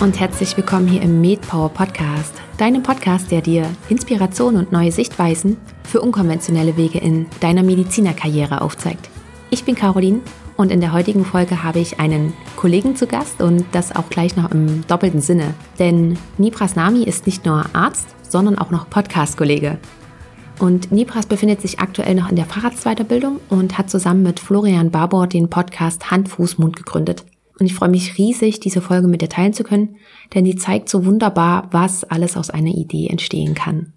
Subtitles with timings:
[0.00, 5.56] und herzlich willkommen hier im MedPower Podcast, deinem Podcast, der dir Inspiration und neue Sichtweisen
[5.82, 9.10] für unkonventionelle Wege in deiner Medizinerkarriere aufzeigt.
[9.50, 10.20] Ich bin Caroline
[10.56, 14.36] und in der heutigen Folge habe ich einen Kollegen zu Gast und das auch gleich
[14.36, 15.54] noch im doppelten Sinne.
[15.80, 19.78] Denn Nipras Nami ist nicht nur Arzt, sondern auch noch Podcast-Kollege.
[20.60, 25.26] Und Nipras befindet sich aktuell noch in der Fahrradsweiterbildung und hat zusammen mit Florian Barbour
[25.26, 27.24] den Podcast Hand, Fuß, Mund gegründet.
[27.58, 29.96] Und ich freue mich riesig, diese Folge mit dir teilen zu können,
[30.34, 33.92] denn die zeigt so wunderbar, was alles aus einer Idee entstehen kann.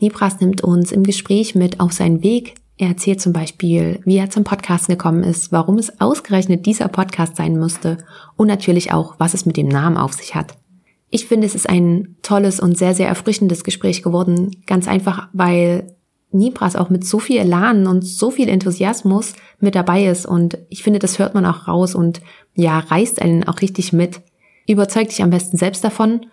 [0.00, 2.54] Nibras nimmt uns im Gespräch mit auf seinen Weg.
[2.76, 7.36] Er erzählt zum Beispiel, wie er zum Podcast gekommen ist, warum es ausgerechnet dieser Podcast
[7.36, 7.98] sein musste
[8.36, 10.56] und natürlich auch, was es mit dem Namen auf sich hat.
[11.08, 14.50] Ich finde, es ist ein tolles und sehr, sehr erfrischendes Gespräch geworden.
[14.66, 15.94] Ganz einfach, weil
[16.34, 20.82] Nibras auch mit so viel Elan und so viel Enthusiasmus mit dabei ist und ich
[20.82, 22.20] finde, das hört man auch raus und
[22.54, 24.20] ja, reißt einen auch richtig mit.
[24.68, 26.26] Überzeug dich am besten selbst davon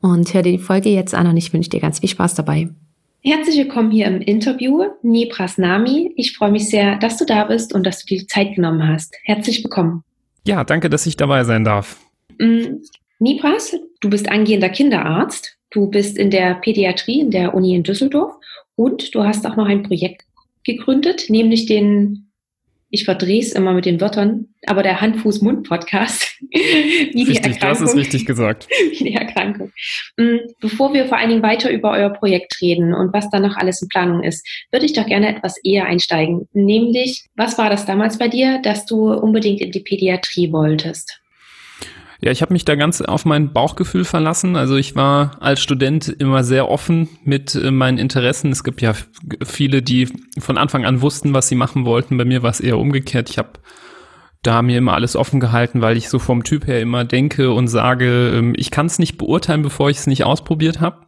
[0.00, 2.68] und hör dir die Folge jetzt an und ich wünsche dir ganz viel Spaß dabei.
[3.22, 6.12] Herzlich willkommen hier im Interview, Nibras Nami.
[6.16, 8.86] Ich freue mich sehr, dass du da bist und dass du dir die Zeit genommen
[8.86, 9.16] hast.
[9.24, 10.04] Herzlich willkommen.
[10.46, 11.98] Ja, danke, dass ich dabei sein darf.
[12.38, 12.82] Mm,
[13.18, 15.56] Nibras, du bist angehender Kinderarzt.
[15.70, 18.36] Du bist in der Pädiatrie in der Uni in Düsseldorf
[18.76, 20.22] und du hast auch noch ein Projekt
[20.64, 22.26] gegründet, nämlich den
[22.88, 26.40] ich verdrehe es immer mit den Wörtern, aber der Hand-Fuß-Mund-Podcast.
[26.54, 28.68] richtig, das ist richtig gesagt.
[28.90, 29.72] Wie die Erkrankung.
[30.16, 33.56] Mm, bevor wir vor allen Dingen weiter über euer Projekt reden und was da noch
[33.56, 36.48] alles in Planung ist, würde ich doch gerne etwas eher einsteigen.
[36.52, 41.20] Nämlich, was war das damals bei dir, dass du unbedingt in die Pädiatrie wolltest?
[42.20, 44.56] Ja, ich habe mich da ganz auf mein Bauchgefühl verlassen.
[44.56, 48.50] Also ich war als Student immer sehr offen mit äh, meinen Interessen.
[48.52, 48.94] Es gibt ja
[49.44, 52.16] viele, die von Anfang an wussten, was sie machen wollten.
[52.16, 53.28] Bei mir war es eher umgekehrt.
[53.28, 53.50] Ich habe
[54.42, 57.68] da mir immer alles offen gehalten, weil ich so vom Typ her immer denke und
[57.68, 61.06] sage, ähm, ich kann es nicht beurteilen, bevor ich es nicht ausprobiert habe.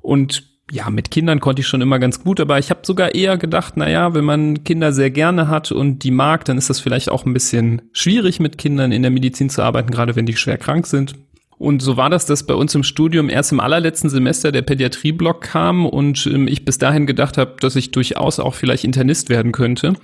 [0.00, 3.36] Und ja, mit Kindern konnte ich schon immer ganz gut, aber ich habe sogar eher
[3.36, 6.80] gedacht, na ja, wenn man Kinder sehr gerne hat und die mag, dann ist das
[6.80, 10.36] vielleicht auch ein bisschen schwierig mit Kindern in der Medizin zu arbeiten, gerade wenn die
[10.36, 11.14] schwer krank sind.
[11.58, 15.40] Und so war das, dass bei uns im Studium erst im allerletzten Semester der Pädiatrieblock
[15.40, 19.52] kam und ähm, ich bis dahin gedacht habe, dass ich durchaus auch vielleicht Internist werden
[19.52, 19.94] könnte.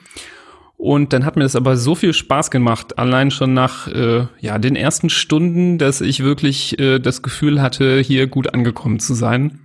[0.78, 4.58] Und dann hat mir das aber so viel Spaß gemacht, allein schon nach äh, ja,
[4.58, 9.60] den ersten Stunden, dass ich wirklich äh, das Gefühl hatte, hier gut angekommen zu sein.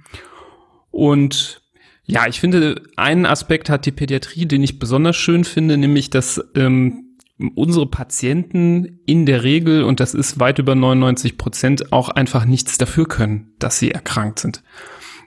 [0.91, 1.61] Und
[2.05, 6.41] ja, ich finde, einen Aspekt hat die Pädiatrie, den ich besonders schön finde, nämlich, dass
[6.55, 7.15] ähm,
[7.55, 12.77] unsere Patienten in der Regel, und das ist weit über 99 Prozent, auch einfach nichts
[12.77, 14.63] dafür können, dass sie erkrankt sind.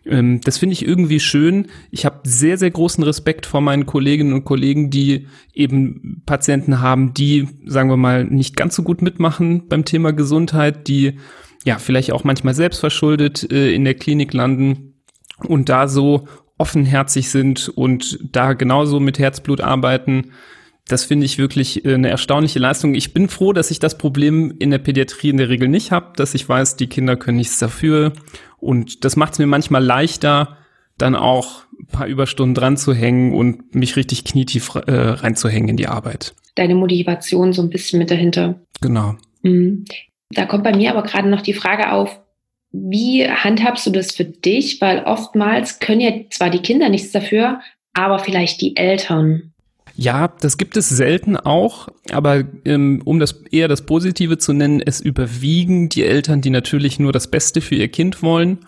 [0.07, 1.67] Ähm, das finde ich irgendwie schön.
[1.91, 7.15] Ich habe sehr, sehr großen Respekt vor meinen Kolleginnen und Kollegen, die eben Patienten haben,
[7.15, 11.19] die, sagen wir mal, nicht ganz so gut mitmachen beim Thema Gesundheit, die
[11.65, 14.90] ja vielleicht auch manchmal selbstverschuldet äh, in der Klinik landen
[15.45, 16.27] und da so
[16.59, 20.33] offenherzig sind und da genauso mit Herzblut arbeiten,
[20.91, 22.95] das finde ich wirklich äh, eine erstaunliche Leistung.
[22.95, 26.13] Ich bin froh, dass ich das Problem in der Pädiatrie in der Regel nicht habe,
[26.17, 28.13] dass ich weiß, die Kinder können nichts dafür.
[28.59, 30.59] Und das macht es mir manchmal leichter,
[30.99, 35.77] dann auch ein paar Überstunden dran zu hängen und mich richtig knietief äh, reinzuhängen in
[35.77, 36.35] die Arbeit.
[36.57, 38.61] Deine Motivation so ein bisschen mit dahinter.
[38.81, 39.15] Genau.
[39.43, 39.85] Mhm.
[40.31, 42.21] Da kommt bei mir aber gerade noch die Frage auf,
[42.73, 44.81] wie handhabst du das für dich?
[44.81, 47.61] Weil oftmals können ja zwar die Kinder nichts dafür,
[47.95, 49.53] aber vielleicht die Eltern.
[49.97, 54.81] Ja, das gibt es selten auch, aber ähm, um das eher das Positive zu nennen,
[54.81, 58.61] es überwiegen die Eltern, die natürlich nur das Beste für ihr Kind wollen.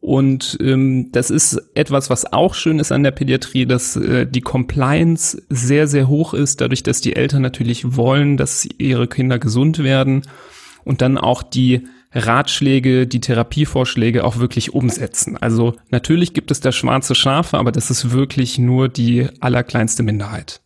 [0.00, 4.40] Und ähm, das ist etwas, was auch schön ist an der Pädiatrie, dass äh, die
[4.40, 9.84] Compliance sehr, sehr hoch ist, dadurch, dass die Eltern natürlich wollen, dass ihre Kinder gesund
[9.84, 10.22] werden
[10.84, 15.36] und dann auch die Ratschläge, die Therapievorschläge auch wirklich umsetzen.
[15.36, 20.60] Also natürlich gibt es da schwarze Schafe, aber das ist wirklich nur die allerkleinste Minderheit.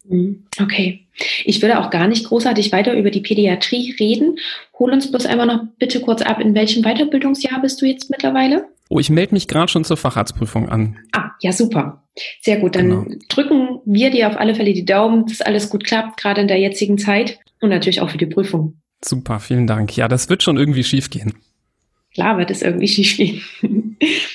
[0.60, 1.00] Okay.
[1.44, 4.36] Ich würde auch gar nicht großartig weiter über die Pädiatrie reden.
[4.78, 8.66] Hol uns bloß einmal noch bitte kurz ab, in welchem Weiterbildungsjahr bist du jetzt mittlerweile?
[8.88, 10.98] Oh, ich melde mich gerade schon zur Facharztprüfung an.
[11.12, 12.02] Ah, ja, super.
[12.40, 12.76] Sehr gut.
[12.76, 13.06] Dann genau.
[13.28, 16.58] drücken wir dir auf alle Fälle die Daumen, dass alles gut klappt, gerade in der
[16.58, 18.80] jetzigen Zeit und natürlich auch für die Prüfung.
[19.04, 19.96] Super, vielen Dank.
[19.96, 21.34] Ja, das wird schon irgendwie schief gehen.
[22.14, 23.42] Klar wird es irgendwie schief gehen.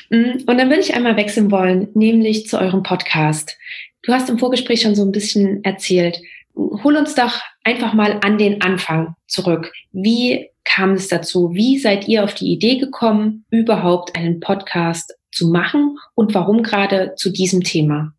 [0.10, 3.58] Mm, und dann würde ich einmal wechseln wollen, nämlich zu eurem Podcast.
[4.04, 6.20] Du hast im Vorgespräch schon so ein bisschen erzählt.
[6.56, 9.72] Hol uns doch einfach mal an den Anfang zurück.
[9.92, 11.54] Wie kam es dazu?
[11.54, 17.14] Wie seid ihr auf die Idee gekommen, überhaupt einen Podcast zu machen und warum gerade
[17.16, 18.14] zu diesem Thema?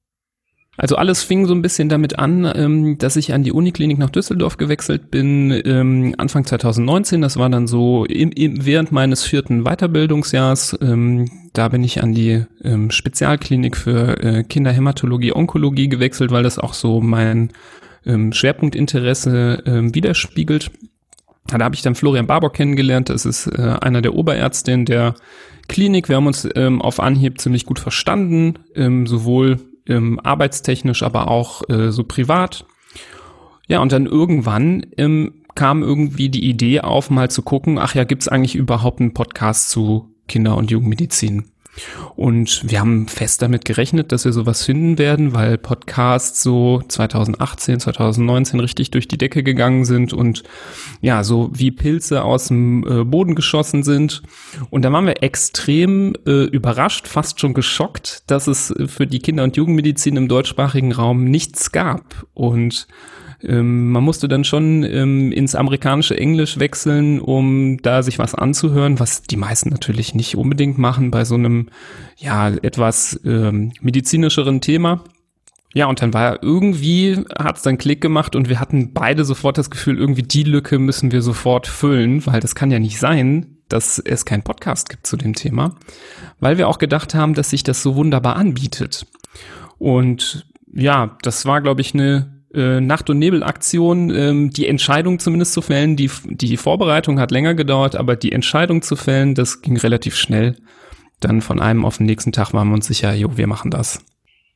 [0.81, 4.09] Also alles fing so ein bisschen damit an, ähm, dass ich an die Uniklinik nach
[4.09, 7.21] Düsseldorf gewechselt bin, ähm, Anfang 2019.
[7.21, 10.79] Das war dann so im, im, während meines vierten Weiterbildungsjahrs.
[10.81, 16.59] Ähm, da bin ich an die ähm, Spezialklinik für äh, Kinderhämatologie, Onkologie gewechselt, weil das
[16.59, 17.51] auch so mein
[18.07, 20.71] ähm, Schwerpunktinteresse ähm, widerspiegelt.
[21.49, 23.11] Da habe ich dann Florian Barbock kennengelernt.
[23.11, 25.15] Das ist äh, einer der Oberärztinnen der
[25.69, 26.09] Klinik.
[26.09, 31.69] Wir haben uns ähm, auf Anhieb ziemlich gut verstanden, ähm, sowohl ähm, arbeitstechnisch, aber auch
[31.69, 32.65] äh, so privat.
[33.67, 38.05] Ja, und dann irgendwann ähm, kam irgendwie die Idee auf, mal zu gucken, ach ja,
[38.05, 41.50] gibt's eigentlich überhaupt einen Podcast zu Kinder- und Jugendmedizin?
[42.17, 47.81] Und wir haben fest damit gerechnet, dass wir sowas finden werden, weil Podcasts so 2018,
[47.81, 50.43] 2019 richtig durch die Decke gegangen sind und
[51.01, 54.23] ja, so wie Pilze aus dem äh, Boden geschossen sind.
[54.71, 59.45] Und da waren wir extrem äh, überrascht, fast schon geschockt, dass es für die Kinder-
[59.45, 62.27] und Jugendmedizin im deutschsprachigen Raum nichts gab.
[62.35, 62.89] Und
[63.43, 69.01] ähm, man musste dann schon ähm, ins amerikanische Englisch wechseln, um da sich was anzuhören,
[69.01, 71.69] was die meisten natürlich nicht unbedingt machen bei so einem
[72.17, 75.05] ja etwas ähm, medizinischeren Thema.
[75.73, 79.57] Ja, und dann war irgendwie, hat es dann Klick gemacht und wir hatten beide sofort
[79.57, 83.59] das Gefühl, irgendwie die Lücke müssen wir sofort füllen, weil das kann ja nicht sein,
[83.69, 85.77] dass es keinen Podcast gibt zu dem Thema,
[86.41, 89.07] weil wir auch gedacht haben, dass sich das so wunderbar anbietet.
[89.79, 95.53] Und ja, das war, glaube ich, eine äh, Nacht- und Nebel-Aktion, ähm, die Entscheidung zumindest
[95.53, 95.97] zu fällen.
[95.97, 100.57] Die, die Vorbereitung hat länger gedauert, aber die Entscheidung zu fällen, das ging relativ schnell.
[101.21, 104.05] Dann von einem auf den nächsten Tag waren wir uns sicher, jo, wir machen das.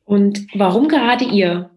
[0.04, 1.70] Und warum gerade ihr?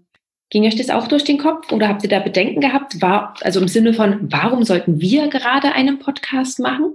[0.49, 3.01] Ging euch das auch durch den Kopf oder habt ihr da Bedenken gehabt?
[3.01, 6.93] War, also im Sinne von, warum sollten wir gerade einen Podcast machen?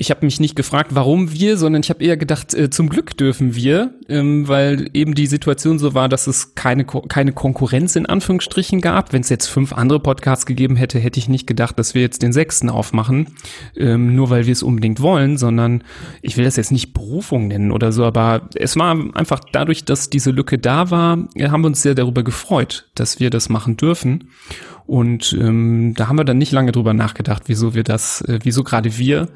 [0.00, 3.18] Ich habe mich nicht gefragt, warum wir, sondern ich habe eher gedacht, äh, zum Glück
[3.18, 8.06] dürfen wir, ähm, weil eben die Situation so war, dass es keine, keine Konkurrenz in
[8.06, 9.12] Anführungsstrichen gab.
[9.12, 12.22] Wenn es jetzt fünf andere Podcasts gegeben hätte, hätte ich nicht gedacht, dass wir jetzt
[12.22, 13.26] den sechsten aufmachen,
[13.76, 15.84] ähm, nur weil wir es unbedingt wollen, sondern
[16.22, 20.08] ich will das jetzt nicht Berufung nennen oder so, aber es war einfach dadurch, dass
[20.08, 24.30] diese Lücke da war, haben wir uns sehr darüber gefreut, dass wir das machen dürfen.
[24.86, 28.64] Und ähm, da haben wir dann nicht lange drüber nachgedacht, wieso wir das, äh, wieso
[28.64, 29.28] gerade wir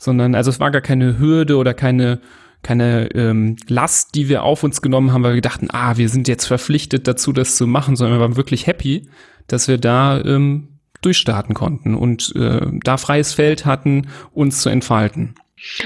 [0.00, 2.20] sondern also es war gar keine Hürde oder keine
[2.62, 6.28] keine ähm, Last, die wir auf uns genommen haben, weil wir dachten, ah, wir sind
[6.28, 9.08] jetzt verpflichtet dazu, das zu machen, sondern wir waren wirklich happy,
[9.46, 15.36] dass wir da ähm, durchstarten konnten und äh, da freies Feld hatten, uns zu entfalten.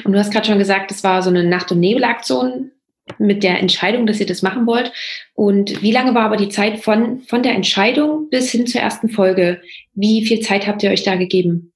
[0.04, 2.72] Und du hast gerade schon gesagt, es war so eine Nacht- und Nebelaktion
[3.18, 4.92] mit der Entscheidung, dass ihr das machen wollt.
[5.34, 9.08] Und wie lange war aber die Zeit von, von der Entscheidung bis hin zur ersten
[9.08, 9.60] Folge?
[9.94, 11.73] Wie viel Zeit habt ihr euch da gegeben?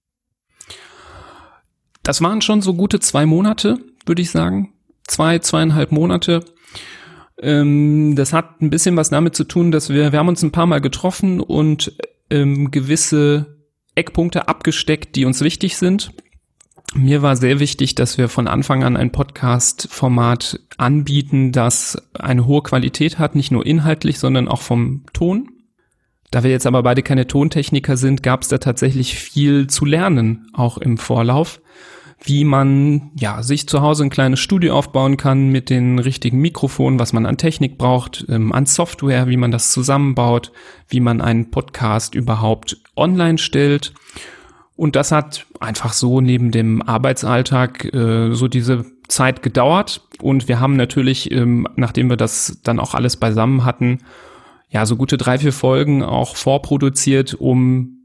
[2.08, 4.72] Das waren schon so gute zwei Monate, würde ich sagen.
[5.06, 6.43] Zwei, zweieinhalb Monate.
[7.38, 10.50] Ähm, das hat ein bisschen was damit zu tun, dass wir, wir haben uns ein
[10.50, 11.93] paar Mal getroffen und
[12.31, 13.58] ähm, gewisse
[13.94, 16.12] Eckpunkte abgesteckt, die uns wichtig sind.
[16.94, 22.62] Mir war sehr wichtig, dass wir von Anfang an ein Podcast-Format anbieten, das eine hohe
[22.62, 25.50] Qualität hat, nicht nur inhaltlich, sondern auch vom Ton.
[26.31, 30.49] Da wir jetzt aber beide keine Tontechniker sind, gab es da tatsächlich viel zu lernen,
[30.54, 31.61] auch im Vorlauf
[32.20, 36.99] wie man ja sich zu Hause ein kleines Studio aufbauen kann mit den richtigen Mikrofonen,
[36.99, 40.52] was man an Technik braucht, ähm, an Software, wie man das zusammenbaut,
[40.88, 43.92] wie man einen Podcast überhaupt online stellt.
[44.76, 50.02] Und das hat einfach so neben dem Arbeitsalltag äh, so diese Zeit gedauert.
[50.21, 53.99] Und wir haben natürlich, ähm, nachdem wir das dann auch alles beisammen hatten,
[54.71, 57.98] ja, so gute drei, vier Folgen auch vorproduziert, um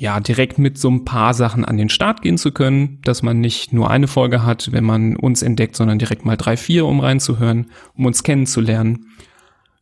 [0.00, 3.40] ja, direkt mit so ein paar Sachen an den Start gehen zu können, dass man
[3.40, 7.00] nicht nur eine Folge hat, wenn man uns entdeckt, sondern direkt mal drei, vier, um
[7.00, 9.06] reinzuhören, um uns kennenzulernen.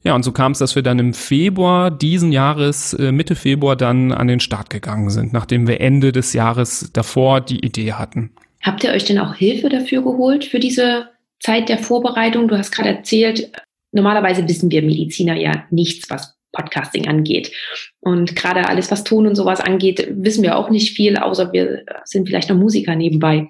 [0.02, 3.76] Ja, und so kam es, dass wir dann im Februar diesen Jahres, äh, Mitte Februar,
[3.76, 8.30] dann an den Start gegangen sind, nachdem wir Ende des Jahres davor die Idee hatten.
[8.62, 11.08] Habt ihr euch denn auch Hilfe dafür geholt, für diese
[11.40, 12.48] Zeit der Vorbereitung?
[12.48, 13.50] Du hast gerade erzählt,
[13.92, 17.52] normalerweise wissen wir Mediziner ja nichts, was Podcasting angeht.
[18.00, 21.84] Und gerade alles, was Ton und sowas angeht, wissen wir auch nicht viel, außer wir
[22.04, 23.48] sind vielleicht noch Musiker nebenbei.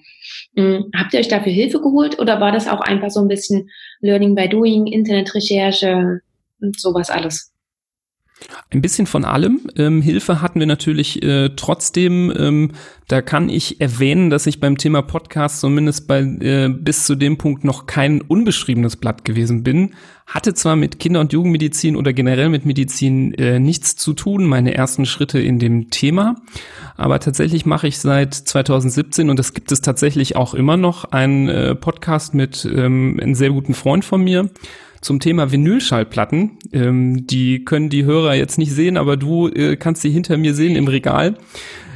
[0.57, 3.71] Hm, habt ihr euch dafür Hilfe geholt oder war das auch einfach so ein bisschen
[4.01, 6.21] Learning by Doing, Internetrecherche
[6.61, 7.56] und sowas alles?
[8.71, 9.63] Ein bisschen von allem.
[9.77, 12.33] Ähm, Hilfe hatten wir natürlich äh, trotzdem.
[12.37, 12.73] Ähm,
[13.09, 17.39] da kann ich erwähnen, dass ich beim Thema Podcast zumindest bei äh, bis zu dem
[17.39, 19.95] Punkt noch kein unbeschriebenes Blatt gewesen bin.
[20.27, 24.75] Hatte zwar mit Kinder- und Jugendmedizin oder generell mit Medizin äh, nichts zu tun, meine
[24.75, 26.35] ersten Schritte in dem Thema.
[26.97, 31.49] Aber tatsächlich mache ich seit 2017 und das gibt es tatsächlich auch immer noch einen
[31.49, 34.51] äh, Podcast mit ähm, einem sehr guten Freund von mir
[35.07, 36.59] zum Thema Vinylschallplatten.
[36.73, 40.53] Ähm, die können die Hörer jetzt nicht sehen, aber du äh, kannst sie hinter mir
[40.53, 41.37] sehen im Regal.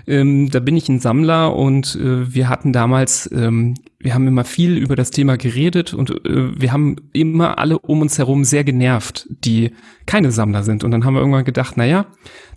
[0.06, 4.44] Ähm, da bin ich ein Sammler und äh, wir hatten damals, ähm, wir haben immer
[4.44, 8.64] viel über das Thema geredet und äh, wir haben immer alle um uns herum sehr
[8.64, 9.72] genervt, die
[10.06, 10.84] keine Sammler sind.
[10.84, 12.06] Und dann haben wir irgendwann gedacht, na ja,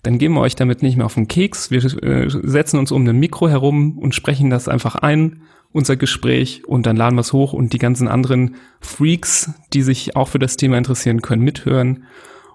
[0.03, 1.71] dann gehen wir euch damit nicht mehr auf den Keks.
[1.71, 5.41] Wir äh, setzen uns um ein Mikro herum und sprechen das einfach ein,
[5.73, 10.15] unser Gespräch, und dann laden wir es hoch und die ganzen anderen Freaks, die sich
[10.15, 12.05] auch für das Thema interessieren, können mithören.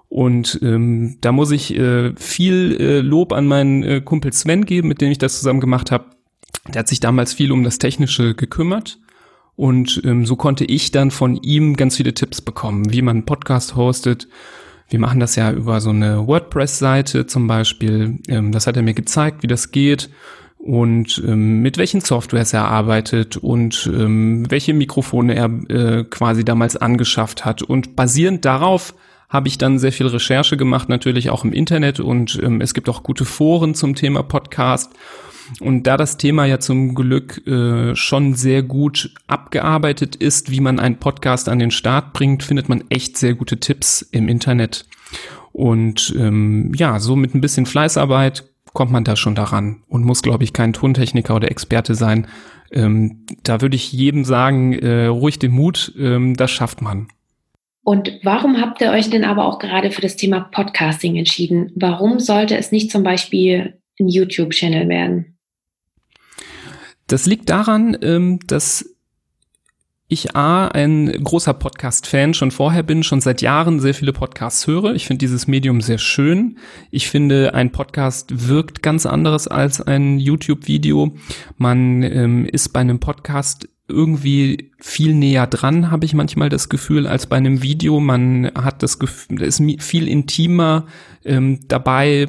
[0.07, 4.87] Und ähm, da muss ich äh, viel äh, Lob an meinen äh, Kumpel Sven geben,
[4.87, 6.05] mit dem ich das zusammen gemacht habe.
[6.73, 8.99] Der hat sich damals viel um das Technische gekümmert.
[9.55, 13.25] Und ähm, so konnte ich dann von ihm ganz viele Tipps bekommen, wie man einen
[13.25, 14.29] Podcast hostet.
[14.87, 18.19] Wir machen das ja über so eine WordPress-Seite zum Beispiel.
[18.29, 20.09] Ähm, das hat er mir gezeigt, wie das geht
[20.59, 26.75] und ähm, mit welchen Softwares er arbeitet und ähm, welche Mikrofone er äh, quasi damals
[26.75, 27.63] angeschafft hat.
[27.63, 28.93] Und basierend darauf
[29.29, 32.89] habe ich dann sehr viel Recherche gemacht, natürlich auch im Internet und ähm, es gibt
[32.89, 34.91] auch gute Foren zum Thema Podcast.
[35.61, 40.77] Und da das Thema ja zum Glück äh, schon sehr gut abgearbeitet ist, wie man
[40.77, 44.85] einen Podcast an den Start bringt, findet man echt sehr gute Tipps im Internet.
[45.53, 48.43] Und ähm, ja, so mit ein bisschen Fleißarbeit
[48.79, 52.27] kommt man da schon daran und muss, glaube ich, kein Tontechniker oder Experte sein.
[52.71, 57.09] Ähm, da würde ich jedem sagen, äh, ruhig den Mut, ähm, das schafft man.
[57.83, 61.73] Und warum habt ihr euch denn aber auch gerade für das Thema Podcasting entschieden?
[61.75, 65.37] Warum sollte es nicht zum Beispiel ein YouTube-Channel werden?
[67.07, 68.95] Das liegt daran, ähm, dass
[70.11, 74.95] ich A, ein großer Podcast-Fan schon vorher bin, schon seit Jahren sehr viele Podcasts höre.
[74.95, 76.57] Ich finde dieses Medium sehr schön.
[76.89, 81.13] Ich finde, ein Podcast wirkt ganz anderes als ein YouTube-Video.
[81.57, 87.05] Man ähm, ist bei einem Podcast irgendwie viel näher dran, habe ich manchmal das Gefühl,
[87.05, 87.99] als bei einem Video.
[87.99, 90.87] Man hat das Gefühl, ist viel intimer
[91.23, 92.27] ähm, dabei,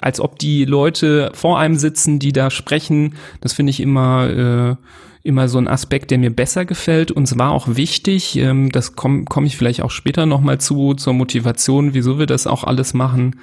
[0.00, 3.14] als ob die Leute vor einem sitzen, die da sprechen.
[3.40, 4.84] Das finde ich immer äh,
[5.28, 7.12] immer so ein Aspekt, der mir besser gefällt.
[7.12, 11.12] Und es auch wichtig, ähm, das komme komm ich vielleicht auch später nochmal zu, zur
[11.12, 13.36] Motivation, wieso wir das auch alles machen,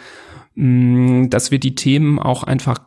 [0.55, 2.79] mh, mm, dass wir die Themen auch einfach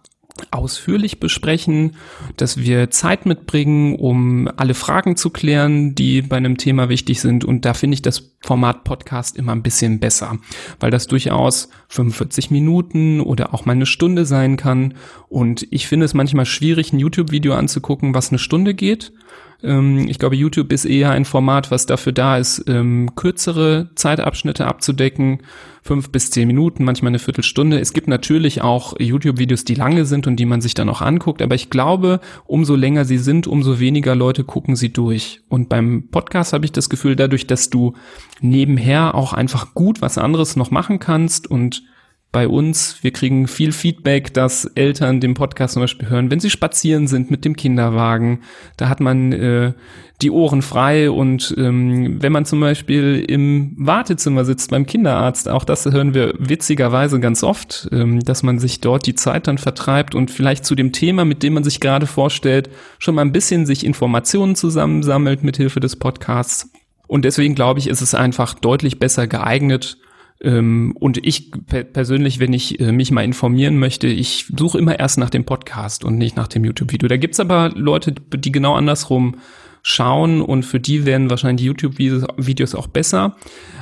[0.50, 1.96] ausführlich besprechen,
[2.36, 7.44] dass wir Zeit mitbringen, um alle Fragen zu klären, die bei einem Thema wichtig sind.
[7.44, 10.38] Und da finde ich das Format Podcast immer ein bisschen besser,
[10.80, 14.94] weil das durchaus 45 Minuten oder auch mal eine Stunde sein kann.
[15.28, 19.12] Und ich finde es manchmal schwierig, ein YouTube-Video anzugucken, was eine Stunde geht.
[19.62, 24.66] Ähm, ich glaube, YouTube ist eher ein Format, was dafür da ist, ähm, kürzere Zeitabschnitte
[24.66, 25.40] abzudecken.
[25.82, 27.78] Fünf bis zehn Minuten, manchmal eine Viertelstunde.
[27.80, 31.40] Es gibt natürlich auch YouTube-Videos, die lange sind und die man sich dann auch anguckt.
[31.40, 35.40] Aber ich glaube, umso länger sie sind, umso weniger Leute gucken sie durch.
[35.48, 37.94] Und beim Podcast habe ich das Gefühl, dadurch, dass du
[38.40, 41.84] nebenher auch einfach gut was anderes noch machen kannst und
[42.30, 46.50] bei uns, wir kriegen viel Feedback, dass Eltern den Podcast zum Beispiel hören, wenn sie
[46.50, 48.40] spazieren sind mit dem Kinderwagen.
[48.76, 49.72] Da hat man äh,
[50.20, 55.64] die Ohren frei und ähm, wenn man zum Beispiel im Wartezimmer sitzt beim Kinderarzt, auch
[55.64, 60.14] das hören wir witzigerweise ganz oft, ähm, dass man sich dort die Zeit dann vertreibt
[60.14, 62.68] und vielleicht zu dem Thema, mit dem man sich gerade vorstellt,
[62.98, 66.70] schon mal ein bisschen sich Informationen zusammensammelt mit Hilfe des Podcasts.
[67.06, 69.96] Und deswegen glaube ich, ist es einfach deutlich besser geeignet,
[70.40, 71.50] und ich
[71.92, 76.04] persönlich, wenn ich äh, mich mal informieren möchte, ich suche immer erst nach dem Podcast
[76.04, 77.08] und nicht nach dem YouTube-Video.
[77.08, 79.36] Da gibt's aber Leute, die genau andersrum
[79.82, 83.36] schauen und für die werden wahrscheinlich YouTube-Videos auch besser.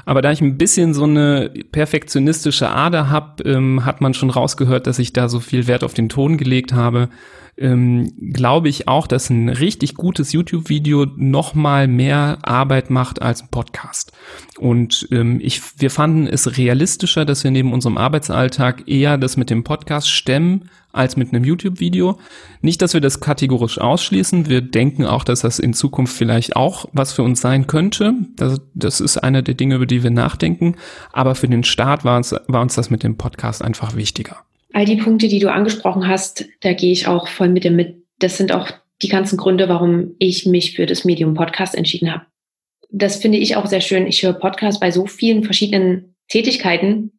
[0.05, 4.87] Aber da ich ein bisschen so eine perfektionistische Ader habe, ähm, hat man schon rausgehört,
[4.87, 7.09] dass ich da so viel Wert auf den Ton gelegt habe
[7.59, 13.43] ähm, glaube ich auch, dass ein richtig gutes YouTube-Video noch mal mehr Arbeit macht als
[13.43, 14.13] ein Podcast.
[14.59, 19.51] Und ähm, ich, wir fanden es realistischer, dass wir neben unserem Arbeitsalltag eher das mit
[19.51, 22.19] dem Podcast stemmen als mit einem YouTube-Video.
[22.63, 24.49] Nicht, dass wir das kategorisch ausschließen.
[24.49, 28.15] Wir denken auch, dass das in Zukunft vielleicht auch was für uns sein könnte.
[28.37, 30.77] Das, das ist eine der Dinge, über die wir nachdenken.
[31.13, 34.39] Aber für den Start war uns, war uns das mit dem Podcast einfach wichtiger
[34.77, 37.97] all die Punkte, die du angesprochen hast, da gehe ich auch voll mit dir mit.
[38.19, 42.27] Das sind auch die ganzen Gründe, warum ich mich für das Medium Podcast entschieden habe.
[42.91, 44.07] Das finde ich auch sehr schön.
[44.07, 47.19] Ich höre Podcast bei so vielen verschiedenen Tätigkeiten.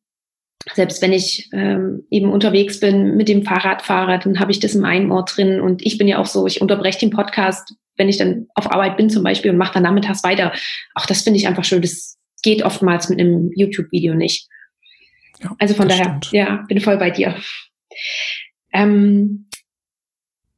[0.76, 4.86] Selbst wenn ich ähm, eben unterwegs bin mit dem Fahrradfahrer, dann habe ich das im
[4.86, 5.60] einen Ort drin.
[5.60, 8.98] Und ich bin ja auch so, ich unterbreche den Podcast, wenn ich dann auf Arbeit
[8.98, 10.54] bin zum Beispiel und mache dann nachmittags weiter.
[10.94, 11.82] Auch das finde ich einfach schön.
[11.82, 14.48] Das geht oftmals mit einem YouTube-Video nicht.
[15.42, 16.32] Ja, also von daher, stimmt.
[16.32, 17.36] ja, bin voll bei dir.
[18.74, 19.48] Ähm,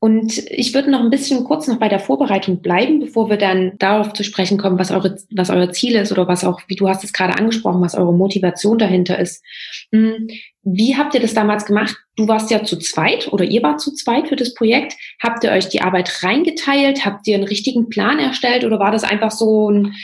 [0.01, 3.74] Und ich würde noch ein bisschen kurz noch bei der Vorbereitung bleiben, bevor wir dann
[3.79, 6.88] darauf zu sprechen kommen, was eure, was euer Ziel ist oder was auch, wie du
[6.88, 9.43] hast es gerade angesprochen, was eure Motivation dahinter ist.
[9.91, 10.29] Hm,
[10.63, 11.98] wie habt ihr das damals gemacht?
[12.15, 14.93] Du warst ja zu zweit oder ihr wart zu zweit für das Projekt.
[15.21, 17.05] Habt ihr euch die Arbeit reingeteilt?
[17.05, 19.95] Habt ihr einen richtigen Plan erstellt oder war das einfach so ein,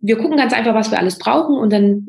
[0.00, 2.08] wir gucken ganz einfach, was wir alles brauchen und dann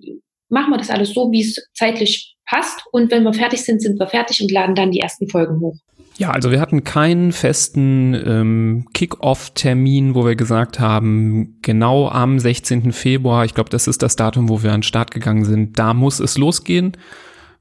[0.49, 2.81] machen wir das alles so, wie es zeitlich passt.
[2.91, 5.75] Und wenn wir fertig sind, sind wir fertig und laden dann die ersten Folgen hoch.
[6.17, 12.91] Ja, also wir hatten keinen festen ähm, Kick-Off-Termin, wo wir gesagt haben, genau am 16.
[12.91, 15.93] Februar, ich glaube, das ist das Datum, wo wir an den Start gegangen sind, da
[15.93, 16.97] muss es losgehen.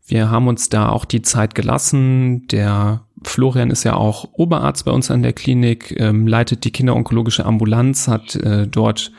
[0.09, 2.49] Wir haben uns da auch die Zeit gelassen.
[2.49, 7.45] Der Florian ist ja auch Oberarzt bei uns an der Klinik, ähm, leitet die kinderonkologische
[7.45, 9.13] Ambulanz, hat äh, dort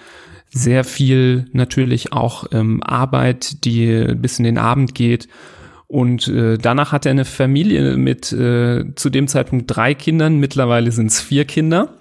[0.49, 5.27] sehr viel natürlich auch ähm, Arbeit, die bis in den Abend geht
[5.89, 10.91] und äh, danach hat er eine Familie mit äh, zu dem Zeitpunkt drei Kindern, mittlerweile
[10.91, 11.95] sind es vier Kinder.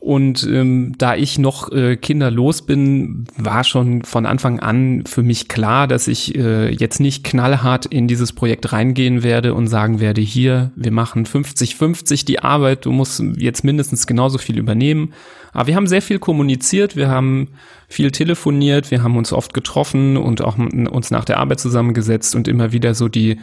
[0.00, 5.48] Und ähm, da ich noch äh, kinderlos bin, war schon von Anfang an für mich
[5.48, 10.20] klar, dass ich äh, jetzt nicht knallhart in dieses Projekt reingehen werde und sagen werde,
[10.20, 15.12] hier, wir machen 50-50 die Arbeit, du musst jetzt mindestens genauso viel übernehmen.
[15.52, 17.48] Aber wir haben sehr viel kommuniziert, wir haben
[17.88, 22.46] viel telefoniert, wir haben uns oft getroffen und auch uns nach der Arbeit zusammengesetzt und
[22.46, 23.38] immer wieder so die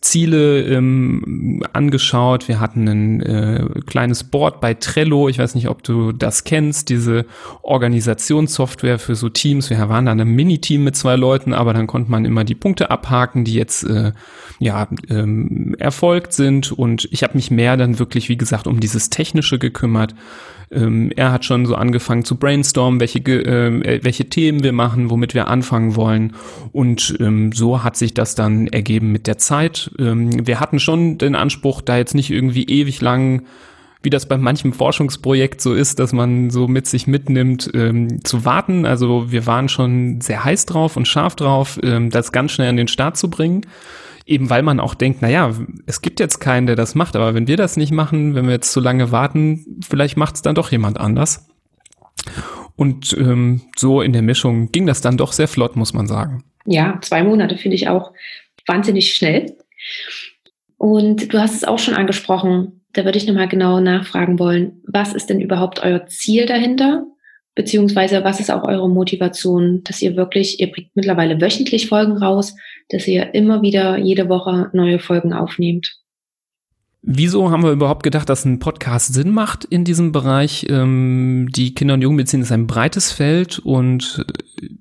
[0.00, 2.48] Ziele ähm, angeschaut.
[2.48, 5.28] Wir hatten ein äh, kleines Board bei Trello.
[5.28, 7.26] Ich weiß nicht, ob du das kennst, diese
[7.62, 9.68] Organisationssoftware für so Teams.
[9.68, 12.90] Wir waren da ein Mini-Team mit zwei Leuten, aber dann konnte man immer die Punkte
[12.90, 14.12] abhaken, die jetzt äh,
[14.58, 16.72] ja ähm, erfolgt sind.
[16.72, 20.14] Und ich habe mich mehr dann wirklich, wie gesagt, um dieses Technische gekümmert
[20.70, 25.34] ähm, er hat schon so angefangen zu brainstormen, welche, äh, welche Themen wir machen, womit
[25.34, 26.34] wir anfangen wollen.
[26.72, 29.90] Und ähm, so hat sich das dann ergeben mit der Zeit.
[29.98, 33.42] Ähm, wir hatten schon den Anspruch, da jetzt nicht irgendwie ewig lang
[34.02, 38.46] wie das bei manchem Forschungsprojekt so ist, dass man so mit sich mitnimmt, ähm, zu
[38.46, 38.86] warten.
[38.86, 42.78] Also wir waren schon sehr heiß drauf und scharf drauf, ähm, das ganz schnell an
[42.78, 43.66] den Start zu bringen
[44.30, 45.52] eben weil man auch denkt, naja,
[45.86, 48.52] es gibt jetzt keinen, der das macht, aber wenn wir das nicht machen, wenn wir
[48.52, 51.48] jetzt zu lange warten, vielleicht macht es dann doch jemand anders.
[52.76, 56.44] Und ähm, so in der Mischung ging das dann doch sehr flott, muss man sagen.
[56.64, 58.12] Ja, zwei Monate finde ich auch
[58.66, 59.56] wahnsinnig schnell.
[60.78, 65.12] Und du hast es auch schon angesprochen, da würde ich nochmal genau nachfragen wollen, was
[65.12, 67.04] ist denn überhaupt euer Ziel dahinter?
[67.54, 72.54] Beziehungsweise was ist auch eure Motivation, dass ihr wirklich, ihr bringt mittlerweile wöchentlich Folgen raus,
[72.90, 76.00] dass ihr immer wieder jede Woche neue Folgen aufnehmt.
[77.02, 80.66] Wieso haben wir überhaupt gedacht, dass ein Podcast Sinn macht in diesem Bereich?
[80.68, 84.26] Ähm, die Kinder- und Jugendmedizin ist ein breites Feld und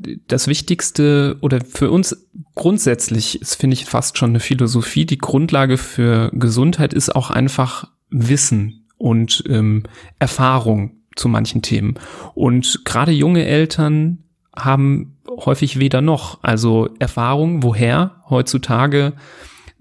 [0.02, 5.06] äh, das Wichtigste oder für uns grundsätzlich ist, finde ich, fast schon eine Philosophie.
[5.06, 9.84] Die Grundlage für Gesundheit ist auch einfach Wissen und ähm,
[10.20, 11.96] Erfahrung zu manchen Themen.
[12.34, 14.26] Und gerade junge Eltern
[14.64, 19.14] haben häufig weder noch, also Erfahrung, woher heutzutage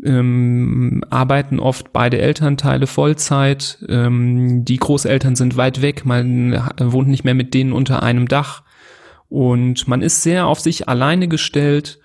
[0.04, 7.24] ähm, arbeiten oft beide Elternteile Vollzeit, ähm, die Großeltern sind weit weg, man wohnt nicht
[7.24, 8.62] mehr mit denen unter einem Dach.
[9.28, 11.98] Und man ist sehr auf sich alleine gestellt.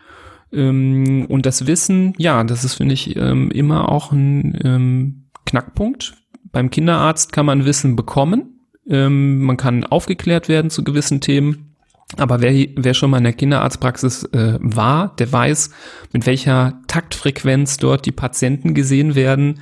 [0.51, 6.15] Ähm, und das Wissen, ja, das ist, finde ich, ähm, immer auch ein ähm, Knackpunkt.
[6.51, 11.72] Beim Kinderarzt kann man Wissen bekommen, ähm, man kann aufgeklärt werden zu gewissen Themen.
[12.17, 15.71] Aber wer, wer schon mal in der Kinderarztpraxis äh, war, der weiß,
[16.11, 19.61] mit welcher Taktfrequenz dort die Patienten gesehen werden.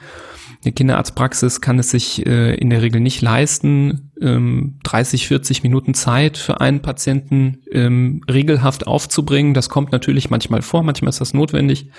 [0.64, 5.94] Eine Kinderarztpraxis kann es sich äh, in der Regel nicht leisten, ähm, 30, 40 Minuten
[5.96, 9.56] Zeit für einen Patienten ähm, regelhaft aufzubringen.
[9.56, 11.90] Das kommt natürlich manchmal vor, manchmal ist das notwendig.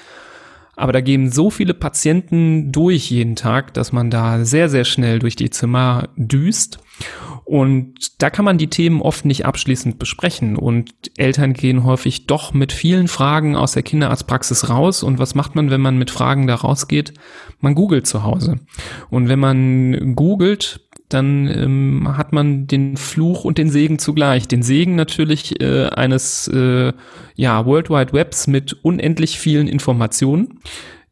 [0.76, 5.18] Aber da gehen so viele Patienten durch jeden Tag, dass man da sehr, sehr schnell
[5.18, 6.78] durch die Zimmer düst.
[7.44, 10.56] Und da kann man die Themen oft nicht abschließend besprechen.
[10.56, 15.02] Und Eltern gehen häufig doch mit vielen Fragen aus der Kinderarztpraxis raus.
[15.02, 17.14] Und was macht man, wenn man mit Fragen da rausgeht?
[17.60, 18.60] Man googelt zu Hause.
[19.10, 24.48] Und wenn man googelt, dann ähm, hat man den Fluch und den Segen zugleich.
[24.48, 26.92] Den Segen natürlich äh, eines äh,
[27.34, 30.60] ja, World Wide Webs mit unendlich vielen Informationen.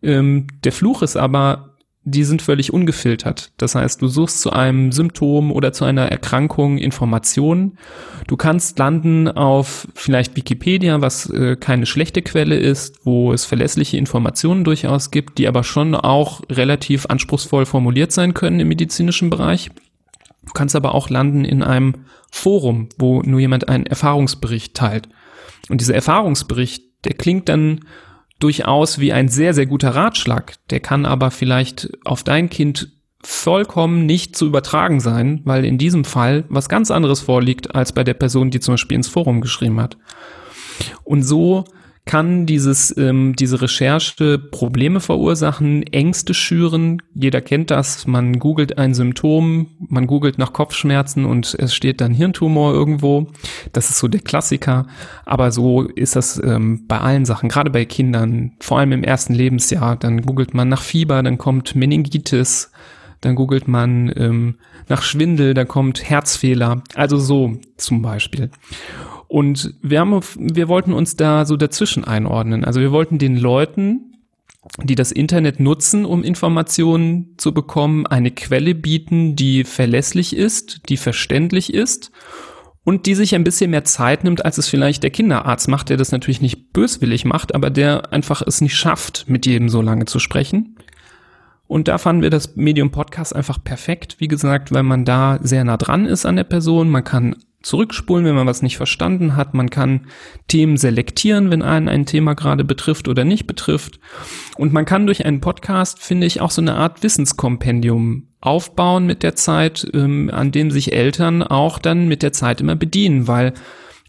[0.03, 1.69] Ähm, der Fluch ist aber,
[2.05, 3.53] die sind völlig ungefiltert.
[3.59, 7.77] Das heißt, du suchst zu einem Symptom oder zu einer Erkrankung Informationen.
[8.27, 13.99] Du kannst landen auf vielleicht Wikipedia, was äh, keine schlechte Quelle ist, wo es verlässliche
[13.99, 19.71] Informationen durchaus gibt, die aber schon auch relativ anspruchsvoll formuliert sein können im medizinischen Bereich.
[20.47, 25.09] Du kannst aber auch landen in einem Forum, wo nur jemand einen Erfahrungsbericht teilt.
[25.69, 27.81] Und dieser Erfahrungsbericht, der klingt dann
[28.40, 30.55] durchaus wie ein sehr, sehr guter Ratschlag.
[30.70, 32.88] Der kann aber vielleicht auf dein Kind
[33.22, 38.03] vollkommen nicht zu übertragen sein, weil in diesem Fall was ganz anderes vorliegt als bei
[38.03, 39.98] der Person, die zum Beispiel ins Forum geschrieben hat.
[41.05, 41.64] Und so
[42.07, 47.03] kann dieses, ähm, diese Recherche Probleme verursachen, Ängste schüren.
[47.15, 48.07] Jeder kennt das.
[48.07, 53.29] Man googelt ein Symptom, man googelt nach Kopfschmerzen und es steht dann Hirntumor irgendwo.
[53.73, 54.87] Das ist so der Klassiker.
[55.25, 59.35] Aber so ist das ähm, bei allen Sachen, gerade bei Kindern, vor allem im ersten
[59.35, 59.97] Lebensjahr.
[59.97, 62.73] Dann googelt man nach Fieber, dann kommt Meningitis,
[63.21, 64.57] dann googelt man ähm,
[64.89, 66.83] nach Schwindel, dann kommt Herzfehler.
[66.95, 68.51] Also so zum Beispiel.
[69.31, 72.64] Und wir haben, wir wollten uns da so dazwischen einordnen.
[72.64, 74.16] Also wir wollten den Leuten,
[74.83, 80.97] die das Internet nutzen, um Informationen zu bekommen, eine Quelle bieten, die verlässlich ist, die
[80.97, 82.11] verständlich ist
[82.83, 85.97] und die sich ein bisschen mehr Zeit nimmt, als es vielleicht der Kinderarzt macht, der
[85.97, 90.07] das natürlich nicht böswillig macht, aber der einfach es nicht schafft, mit jedem so lange
[90.07, 90.77] zu sprechen.
[91.69, 95.62] Und da fanden wir das Medium Podcast einfach perfekt, wie gesagt, weil man da sehr
[95.62, 96.90] nah dran ist an der Person.
[96.90, 99.55] Man kann zurückspulen, wenn man was nicht verstanden hat.
[99.55, 100.07] Man kann
[100.49, 104.01] Themen selektieren, wenn einen ein Thema gerade betrifft oder nicht betrifft.
[104.57, 109.23] Und man kann durch einen Podcast, finde ich, auch so eine Art Wissenskompendium aufbauen mit
[109.23, 113.53] der Zeit, ähm, an dem sich Eltern auch dann mit der Zeit immer bedienen, weil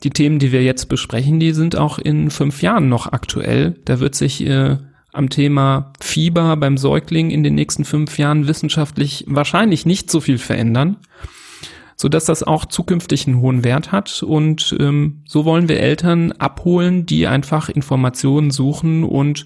[0.03, 3.75] die Themen, die wir jetzt besprechen, die sind auch in fünf Jahren noch aktuell.
[3.85, 4.77] Da wird sich äh,
[5.11, 10.37] am Thema Fieber beim Säugling in den nächsten fünf Jahren wissenschaftlich wahrscheinlich nicht so viel
[10.37, 10.97] verändern
[12.01, 14.23] so dass das auch zukünftig einen hohen Wert hat.
[14.23, 19.45] Und ähm, so wollen wir Eltern abholen, die einfach Informationen suchen und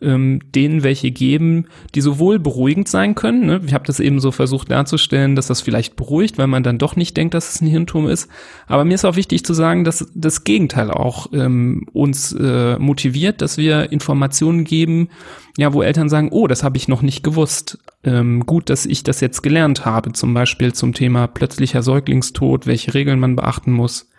[0.00, 3.46] ähm, denen welche geben, die sowohl beruhigend sein können.
[3.46, 3.60] Ne?
[3.66, 6.96] Ich habe das eben so versucht darzustellen, dass das vielleicht beruhigt, weil man dann doch
[6.96, 8.28] nicht denkt, dass es ein Hirnturm ist.
[8.66, 13.40] Aber mir ist auch wichtig zu sagen, dass das Gegenteil auch ähm, uns äh, motiviert,
[13.40, 15.08] dass wir Informationen geben,
[15.56, 17.78] ja, wo Eltern sagen, oh, das habe ich noch nicht gewusst.
[18.02, 22.94] Ähm, gut, dass ich das jetzt gelernt habe, zum Beispiel zum Thema plötzlicher Säuglingstod, welche
[22.94, 24.10] Regeln man beachten muss.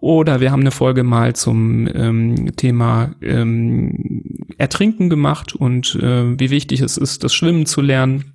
[0.00, 6.50] Oder wir haben eine Folge mal zum ähm, Thema ähm, Ertrinken gemacht und äh, wie
[6.50, 8.32] wichtig es ist, das Schwimmen zu lernen.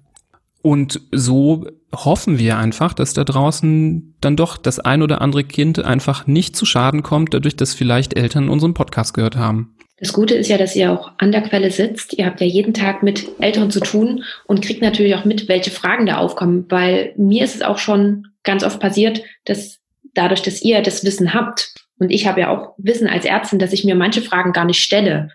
[0.61, 5.83] Und so hoffen wir einfach, dass da draußen dann doch das ein oder andere Kind
[5.83, 9.75] einfach nicht zu Schaden kommt, dadurch, dass vielleicht Eltern unseren Podcast gehört haben.
[9.97, 12.13] Das Gute ist ja, dass ihr auch an der Quelle sitzt.
[12.17, 15.71] Ihr habt ja jeden Tag mit Eltern zu tun und kriegt natürlich auch mit, welche
[15.71, 19.79] Fragen da aufkommen, weil mir ist es auch schon ganz oft passiert, dass
[20.15, 23.71] dadurch, dass ihr das Wissen habt, und ich habe ja auch Wissen als Ärztin, dass
[23.71, 25.29] ich mir manche Fragen gar nicht stelle.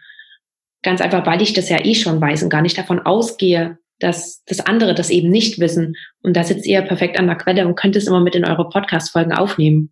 [0.82, 4.42] Ganz einfach, weil ich das ja eh schon weiß und gar nicht davon ausgehe, dass
[4.44, 5.94] das andere das eben nicht wissen.
[6.22, 8.68] Und da sitzt ihr perfekt an der Quelle und könnt es immer mit in eure
[8.68, 9.90] Podcast-Folgen aufnehmen.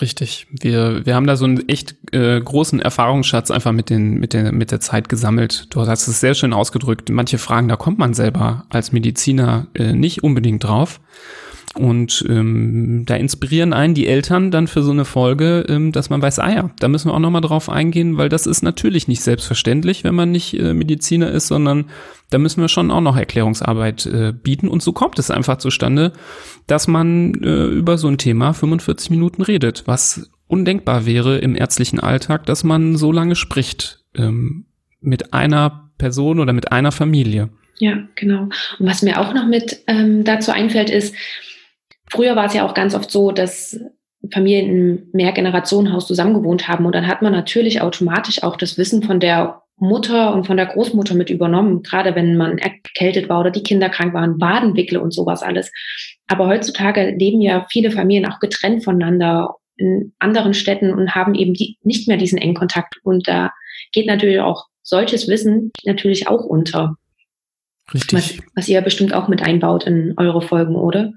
[0.00, 0.46] Richtig.
[0.50, 4.52] Wir, wir haben da so einen echt äh, großen Erfahrungsschatz einfach mit, den, mit, der,
[4.52, 5.66] mit der Zeit gesammelt.
[5.70, 7.10] Du hast es sehr schön ausgedrückt.
[7.10, 11.00] Manche Fragen, da kommt man selber als Mediziner äh, nicht unbedingt drauf.
[11.74, 16.20] Und ähm, da inspirieren einen die Eltern dann für so eine Folge, ähm, dass man
[16.20, 19.22] weiß, ah ja, da müssen wir auch nochmal drauf eingehen, weil das ist natürlich nicht
[19.22, 21.86] selbstverständlich, wenn man nicht äh, Mediziner ist, sondern
[22.28, 24.68] da müssen wir schon auch noch Erklärungsarbeit äh, bieten.
[24.68, 26.12] Und so kommt es einfach zustande,
[26.66, 32.00] dass man äh, über so ein Thema 45 Minuten redet, was undenkbar wäre im ärztlichen
[32.00, 34.66] Alltag, dass man so lange spricht ähm,
[35.00, 37.48] mit einer Person oder mit einer Familie.
[37.78, 38.42] Ja, genau.
[38.78, 41.14] Und was mir auch noch mit ähm, dazu einfällt, ist,
[42.12, 43.80] Früher war es ja auch ganz oft so, dass
[44.30, 49.18] Familien im Mehrgenerationenhaus zusammengewohnt haben und dann hat man natürlich automatisch auch das Wissen von
[49.18, 53.62] der Mutter und von der Großmutter mit übernommen, gerade wenn man erkältet war oder die
[53.62, 55.72] Kinder krank waren, Wadenwickle und sowas alles.
[56.28, 61.54] Aber heutzutage leben ja viele Familien auch getrennt voneinander in anderen Städten und haben eben
[61.54, 62.98] die, nicht mehr diesen engen Kontakt.
[63.02, 63.52] Und da
[63.92, 66.98] geht natürlich auch solches Wissen natürlich auch unter.
[67.94, 68.18] Richtig.
[68.18, 71.14] Was, was ihr bestimmt auch mit einbaut in eure Folgen, oder?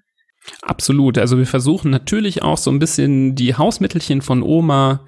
[0.61, 1.17] Absolut.
[1.17, 5.01] Also wir versuchen natürlich auch so ein bisschen die Hausmittelchen von Oma,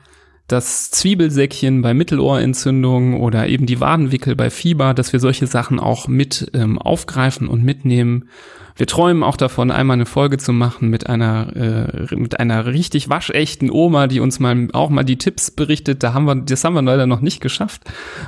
[0.48, 6.08] das Zwiebelsäckchen bei Mittelohrentzündung oder eben die Wadenwickel bei Fieber, dass wir solche Sachen auch
[6.08, 8.30] mit ähm, aufgreifen und mitnehmen.
[8.78, 13.10] Wir träumen auch davon, einmal eine Folge zu machen mit einer äh, mit einer richtig
[13.10, 16.04] waschechten Oma, die uns mal auch mal die Tipps berichtet.
[16.04, 17.82] Da haben wir, das haben wir leider noch nicht geschafft,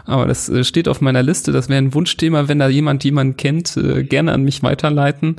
[0.06, 1.52] aber das äh, steht auf meiner Liste.
[1.52, 5.36] Das wäre ein Wunschthema, wenn da jemand jemanden kennt, äh, gerne an mich weiterleiten.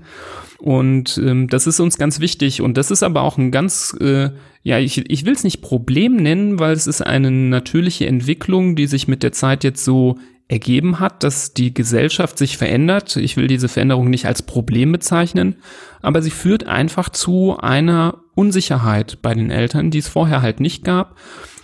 [0.61, 2.61] Und ähm, das ist uns ganz wichtig.
[2.61, 4.31] Und das ist aber auch ein ganz, äh,
[4.63, 8.87] ja, ich, ich will es nicht Problem nennen, weil es ist eine natürliche Entwicklung, die
[8.87, 10.19] sich mit der Zeit jetzt so
[10.49, 13.17] ergeben hat, dass die Gesellschaft sich verändert.
[13.17, 15.57] Ich will diese Veränderung nicht als Problem bezeichnen,
[16.03, 20.85] aber sie führt einfach zu einer Unsicherheit bei den Eltern, die es vorher halt nicht
[20.85, 21.17] gab,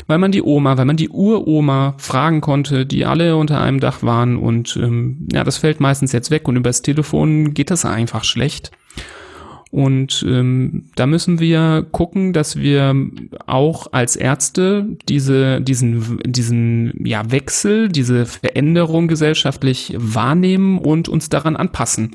[0.06, 4.04] weil man die Oma, weil man die Uroma fragen konnte, die alle unter einem Dach
[4.04, 8.22] waren und ähm, ja, das fällt meistens jetzt weg und übers Telefon geht das einfach
[8.22, 8.70] schlecht.
[9.76, 12.94] Und ähm, da müssen wir gucken, dass wir
[13.44, 21.56] auch als Ärzte diese, diesen, diesen ja, Wechsel, diese Veränderung gesellschaftlich wahrnehmen und uns daran
[21.56, 22.14] anpassen.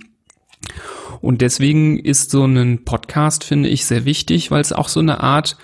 [1.21, 5.19] Und deswegen ist so ein Podcast, finde ich, sehr wichtig, weil es auch so eine
[5.19, 5.55] Art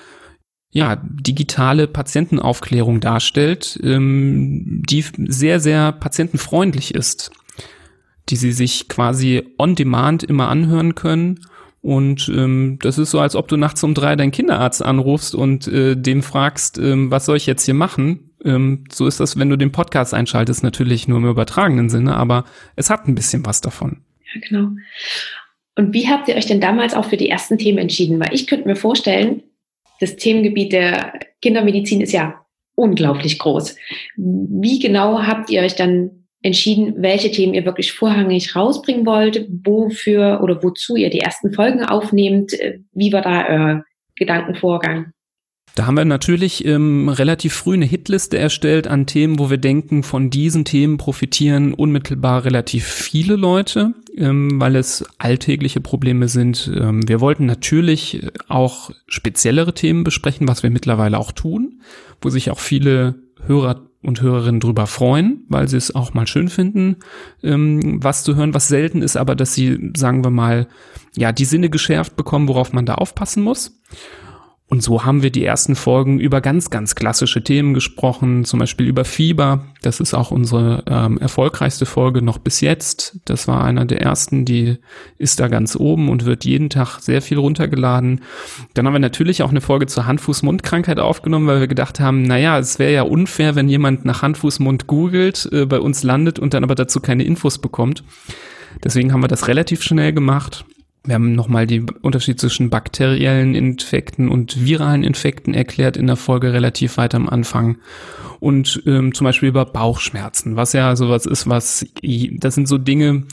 [0.69, 7.31] ja, digitale Patientenaufklärung darstellt, ähm, die sehr, sehr patientenfreundlich ist,
[8.29, 11.39] die sie sich quasi on demand immer anhören können
[11.81, 15.67] und ähm, das ist so, als ob du nachts um drei deinen Kinderarzt anrufst und
[15.67, 18.31] äh, dem fragst, ähm, was soll ich jetzt hier machen?
[18.43, 22.45] Ähm, so ist das, wenn du den Podcast einschaltest, natürlich nur im übertragenen Sinne, aber
[22.75, 24.01] es hat ein bisschen was davon.
[24.33, 24.69] Ja, genau.
[25.75, 28.19] Und wie habt ihr euch denn damals auch für die ersten Themen entschieden?
[28.19, 29.43] Weil ich könnte mir vorstellen,
[29.99, 33.75] das Themengebiet der Kindermedizin ist ja unglaublich groß.
[34.15, 40.41] Wie genau habt ihr euch dann entschieden, welche Themen ihr wirklich vorrangig rausbringen wollt, wofür
[40.43, 42.51] oder wozu ihr die ersten Folgen aufnehmt.
[42.93, 43.83] Wie war da euer
[44.15, 45.11] Gedankenvorgang?
[45.77, 50.01] Da haben wir natürlich ähm, relativ früh eine Hitliste erstellt an Themen, wo wir denken,
[50.01, 56.71] von diesen Themen profitieren unmittelbar relativ viele Leute, ähm, weil es alltägliche Probleme sind.
[56.75, 61.83] Ähm, wir wollten natürlich auch speziellere Themen besprechen, was wir mittlerweile auch tun,
[62.23, 63.13] wo sich auch viele
[63.45, 66.97] Hörer und Hörerinnen drüber freuen, weil sie es auch mal schön finden,
[67.43, 70.67] ähm, was zu hören, was selten ist, aber dass sie, sagen wir mal,
[71.15, 73.79] ja, die Sinne geschärft bekommen, worauf man da aufpassen muss.
[74.69, 78.85] Und so haben wir die ersten Folgen über ganz, ganz klassische Themen gesprochen, zum Beispiel
[78.85, 79.63] über Fieber.
[79.81, 83.17] Das ist auch unsere ähm, erfolgreichste Folge noch bis jetzt.
[83.23, 84.75] Das war einer der ersten, die
[85.17, 88.21] ist da ganz oben und wird jeden Tag sehr viel runtergeladen.
[88.73, 92.59] Dann haben wir natürlich auch eine Folge zur Hand-Fuß-Mund-Krankheit aufgenommen, weil wir gedacht haben, naja,
[92.59, 96.65] es wäre ja unfair, wenn jemand nach Hand-Fuß-Mund googelt, äh, bei uns landet und dann
[96.65, 98.03] aber dazu keine Infos bekommt.
[98.83, 100.65] Deswegen haben wir das relativ schnell gemacht.
[101.07, 106.53] Wir haben nochmal den Unterschied zwischen bakteriellen Infekten und viralen Infekten erklärt in der Folge
[106.53, 107.77] relativ weit am Anfang.
[108.39, 111.85] Und ähm, zum Beispiel über Bauchschmerzen, was ja sowas ist, was,
[112.33, 113.23] das sind so Dinge,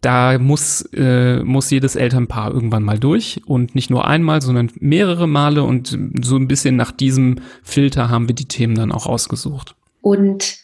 [0.00, 5.26] da muss, äh, muss jedes Elternpaar irgendwann mal durch und nicht nur einmal, sondern mehrere
[5.26, 9.76] Male und so ein bisschen nach diesem Filter haben wir die Themen dann auch ausgesucht.
[10.02, 10.59] Und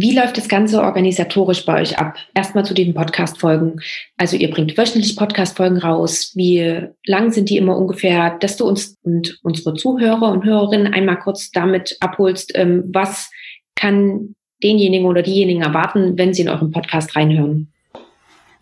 [0.00, 2.16] wie läuft das Ganze organisatorisch bei euch ab?
[2.34, 3.80] Erstmal zu den Podcast-Folgen.
[4.16, 6.32] Also ihr bringt wöchentlich Podcast-Folgen raus.
[6.34, 11.18] Wie lang sind die immer ungefähr, dass du uns und unsere Zuhörer und Hörerinnen einmal
[11.20, 13.30] kurz damit abholst, ähm, was
[13.76, 17.72] kann denjenigen oder diejenigen erwarten, wenn sie in eurem Podcast reinhören?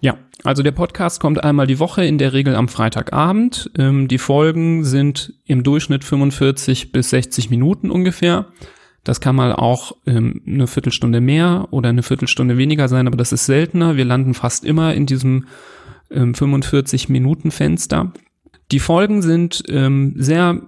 [0.01, 3.71] Ja, also der Podcast kommt einmal die Woche, in der Regel am Freitagabend.
[3.79, 8.47] Ähm, die Folgen sind im Durchschnitt 45 bis 60 Minuten ungefähr.
[9.05, 13.33] Das kann mal auch ähm, eine Viertelstunde mehr oder eine Viertelstunde weniger sein, aber das
[13.33, 13.97] ist seltener.
[13.97, 15.47] Wir landen fast immer in diesem
[16.11, 18.13] ähm, 45-Minuten-Fenster.
[18.71, 20.61] Die Folgen sind ähm, sehr,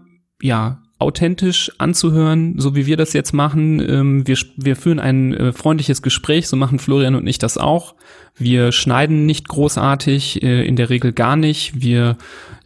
[0.42, 3.80] ja, authentisch anzuhören, so wie wir das jetzt machen.
[3.80, 7.94] Ähm, wir, wir führen ein äh, freundliches Gespräch, so machen Florian und ich das auch.
[8.36, 11.80] Wir schneiden nicht großartig, äh, in der Regel gar nicht.
[11.80, 12.16] Wir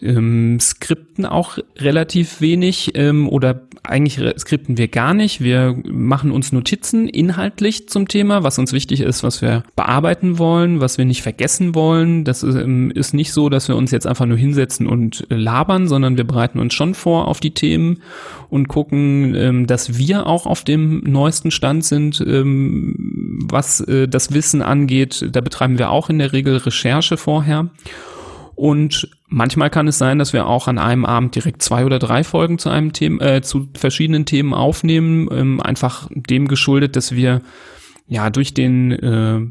[0.01, 5.41] ähm, skripten auch relativ wenig ähm, oder eigentlich skripten wir gar nicht.
[5.41, 10.81] Wir machen uns Notizen inhaltlich zum Thema, was uns wichtig ist, was wir bearbeiten wollen,
[10.81, 12.25] was wir nicht vergessen wollen.
[12.25, 15.35] Das ist, ähm, ist nicht so, dass wir uns jetzt einfach nur hinsetzen und äh,
[15.35, 18.01] labern, sondern wir bereiten uns schon vor auf die Themen
[18.51, 24.33] und gucken, ähm, dass wir auch auf dem neuesten Stand sind, ähm, was äh, das
[24.33, 25.29] Wissen angeht.
[25.33, 27.69] Da betreiben wir auch in der Regel Recherche vorher.
[28.59, 32.25] Und manchmal kann es sein, dass wir auch an einem Abend direkt zwei oder drei
[32.25, 37.41] Folgen zu einem Thema, äh, zu verschiedenen Themen aufnehmen, ähm, einfach dem geschuldet, dass wir
[38.09, 39.43] ja durch den äh,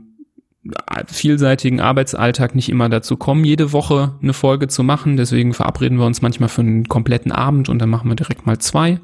[1.08, 5.15] vielseitigen Arbeitsalltag nicht immer dazu kommen, jede Woche eine Folge zu machen.
[5.15, 8.60] Deswegen verabreden wir uns manchmal für einen kompletten Abend und dann machen wir direkt mal
[8.60, 9.00] zwei.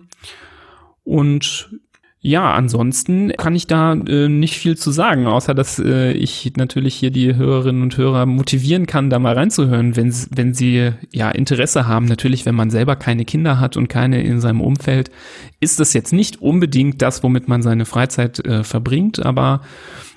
[1.06, 1.80] Und
[2.26, 6.96] ja, ansonsten kann ich da äh, nicht viel zu sagen, außer dass äh, ich natürlich
[6.96, 11.86] hier die Hörerinnen und Hörer motivieren kann, da mal reinzuhören, wenn, wenn sie ja Interesse
[11.86, 12.06] haben.
[12.06, 15.12] Natürlich, wenn man selber keine Kinder hat und keine in seinem Umfeld,
[15.60, 19.60] ist das jetzt nicht unbedingt das, womit man seine Freizeit äh, verbringt, aber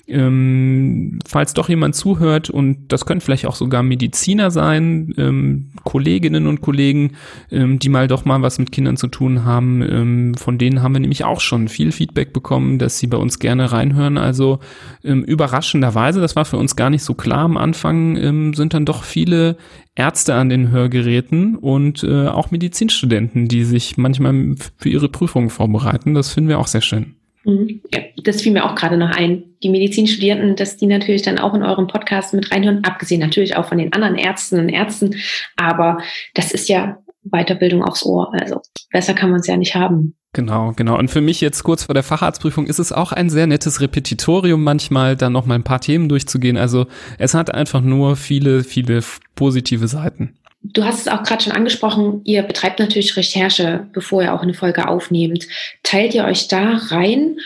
[0.08, 6.46] Ähm, falls doch jemand zuhört und das können vielleicht auch sogar Mediziner sein, ähm, Kolleginnen
[6.46, 7.12] und Kollegen,
[7.50, 10.94] ähm, die mal doch mal was mit Kindern zu tun haben, ähm, von denen haben
[10.94, 14.16] wir nämlich auch schon viel Feedback bekommen, dass sie bei uns gerne reinhören.
[14.16, 14.60] Also
[15.02, 18.84] ähm, überraschenderweise, das war für uns gar nicht so klar am Anfang, ähm, sind dann
[18.84, 19.56] doch viele
[19.96, 26.14] Ärzte an den Hörgeräten und äh, auch Medizinstudenten, die sich manchmal für ihre Prüfungen vorbereiten.
[26.14, 27.16] Das finden wir auch sehr schön.
[27.46, 27.80] Mhm.
[27.94, 29.44] Ja, das fiel mir auch gerade noch ein.
[29.62, 33.66] Die Medizinstudierenden, dass die natürlich dann auch in eurem Podcast mit reinhören, abgesehen natürlich auch
[33.66, 35.14] von den anderen Ärztinnen und Ärzten.
[35.56, 35.98] Aber
[36.34, 38.32] das ist ja Weiterbildung aufs Ohr.
[38.34, 40.16] Also besser kann man es ja nicht haben.
[40.32, 40.98] Genau, genau.
[40.98, 44.62] Und für mich jetzt kurz vor der Facharztprüfung ist es auch ein sehr nettes Repetitorium
[44.62, 46.58] manchmal, dann noch mal ein paar Themen durchzugehen.
[46.58, 46.86] Also
[47.18, 49.00] es hat einfach nur viele, viele
[49.34, 50.36] positive Seiten.
[50.72, 54.54] Du hast es auch gerade schon angesprochen, ihr betreibt natürlich Recherche, bevor ihr auch eine
[54.54, 55.46] Folge aufnehmt.
[55.82, 57.38] Teilt ihr euch da rein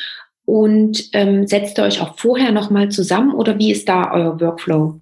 [0.44, 4.99] und ähm, setzt ihr euch auch vorher nochmal zusammen oder wie ist da euer Workflow?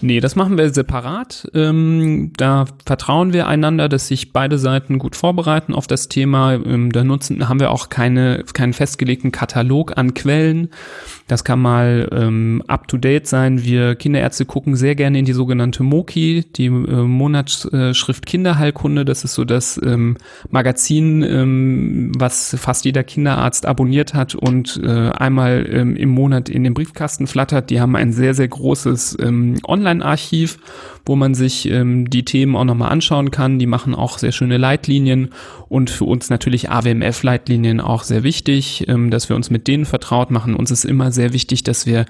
[0.00, 1.50] Nee, das machen wir separat.
[1.54, 6.54] Ähm, da vertrauen wir einander, dass sich beide Seiten gut vorbereiten auf das Thema.
[6.54, 10.70] Ähm, da nutzen, haben wir auch keine, keinen festgelegten Katalog an Quellen.
[11.26, 13.62] Das kann mal ähm, up-to-date sein.
[13.62, 19.04] Wir Kinderärzte gucken sehr gerne in die sogenannte MOKI, die äh, Monatsschrift Kinderheilkunde.
[19.04, 20.16] Das ist so das ähm,
[20.50, 26.64] Magazin, ähm, was fast jeder Kinderarzt abonniert hat und äh, einmal ähm, im Monat in
[26.64, 27.68] den Briefkasten flattert.
[27.70, 30.58] Die haben ein sehr, sehr großes ähm, Online-Archiv,
[31.06, 33.58] wo man sich ähm, die Themen auch nochmal anschauen kann.
[33.58, 35.30] Die machen auch sehr schöne Leitlinien
[35.68, 40.30] und für uns natürlich AWMF-Leitlinien auch sehr wichtig, ähm, dass wir uns mit denen vertraut
[40.30, 40.54] machen.
[40.54, 42.06] Uns ist immer sehr wichtig, dass wir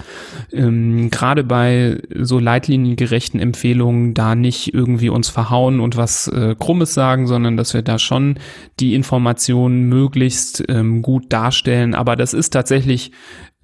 [0.53, 6.95] ähm, gerade bei so leitliniengerechten Empfehlungen da nicht irgendwie uns verhauen und was äh, Krummes
[6.95, 8.39] sagen, sondern dass wir da schon
[8.81, 11.95] die Informationen möglichst ähm, gut darstellen.
[11.95, 13.13] Aber das ist tatsächlich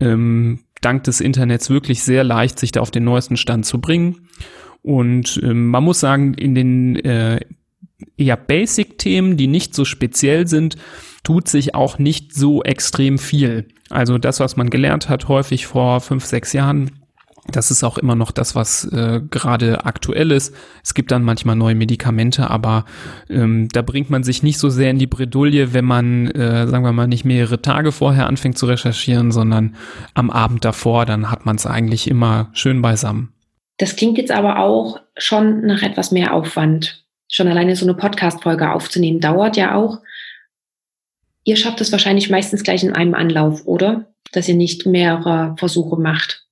[0.00, 4.28] ähm, dank des Internets wirklich sehr leicht, sich da auf den neuesten Stand zu bringen.
[4.82, 7.40] Und ähm, man muss sagen, in den äh,
[8.16, 10.76] eher Basic-Themen, die nicht so speziell sind,
[11.22, 13.68] tut sich auch nicht so extrem viel.
[13.90, 16.90] Also das, was man gelernt hat, häufig vor fünf, sechs Jahren,
[17.46, 20.54] das ist auch immer noch das, was äh, gerade aktuell ist.
[20.82, 22.86] Es gibt dann manchmal neue Medikamente, aber
[23.28, 26.84] ähm, da bringt man sich nicht so sehr in die Bredouille, wenn man, äh, sagen
[26.84, 29.76] wir mal, nicht mehrere Tage vorher anfängt zu recherchieren, sondern
[30.14, 33.34] am Abend davor, dann hat man es eigentlich immer schön beisammen.
[33.76, 37.04] Das klingt jetzt aber auch schon nach etwas mehr Aufwand.
[37.30, 39.98] Schon alleine so eine Podcast-Folge aufzunehmen dauert ja auch.
[41.44, 44.06] Ihr schafft es wahrscheinlich meistens gleich in einem Anlauf, oder?
[44.32, 46.46] Dass ihr nicht mehrere Versuche macht.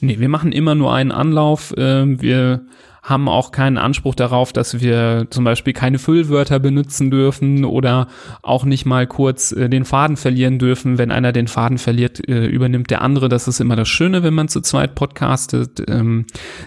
[0.00, 1.74] Nee, wir machen immer nur einen Anlauf.
[1.76, 2.64] Ähm, wir
[3.02, 8.06] haben auch keinen Anspruch darauf, dass wir zum Beispiel keine Füllwörter benutzen dürfen oder
[8.42, 10.98] auch nicht mal kurz äh, den Faden verlieren dürfen.
[10.98, 13.28] Wenn einer den Faden verliert, äh, übernimmt der andere.
[13.28, 15.82] Das ist immer das Schöne, wenn man zu zweit podcastet.
[15.88, 16.26] Ähm,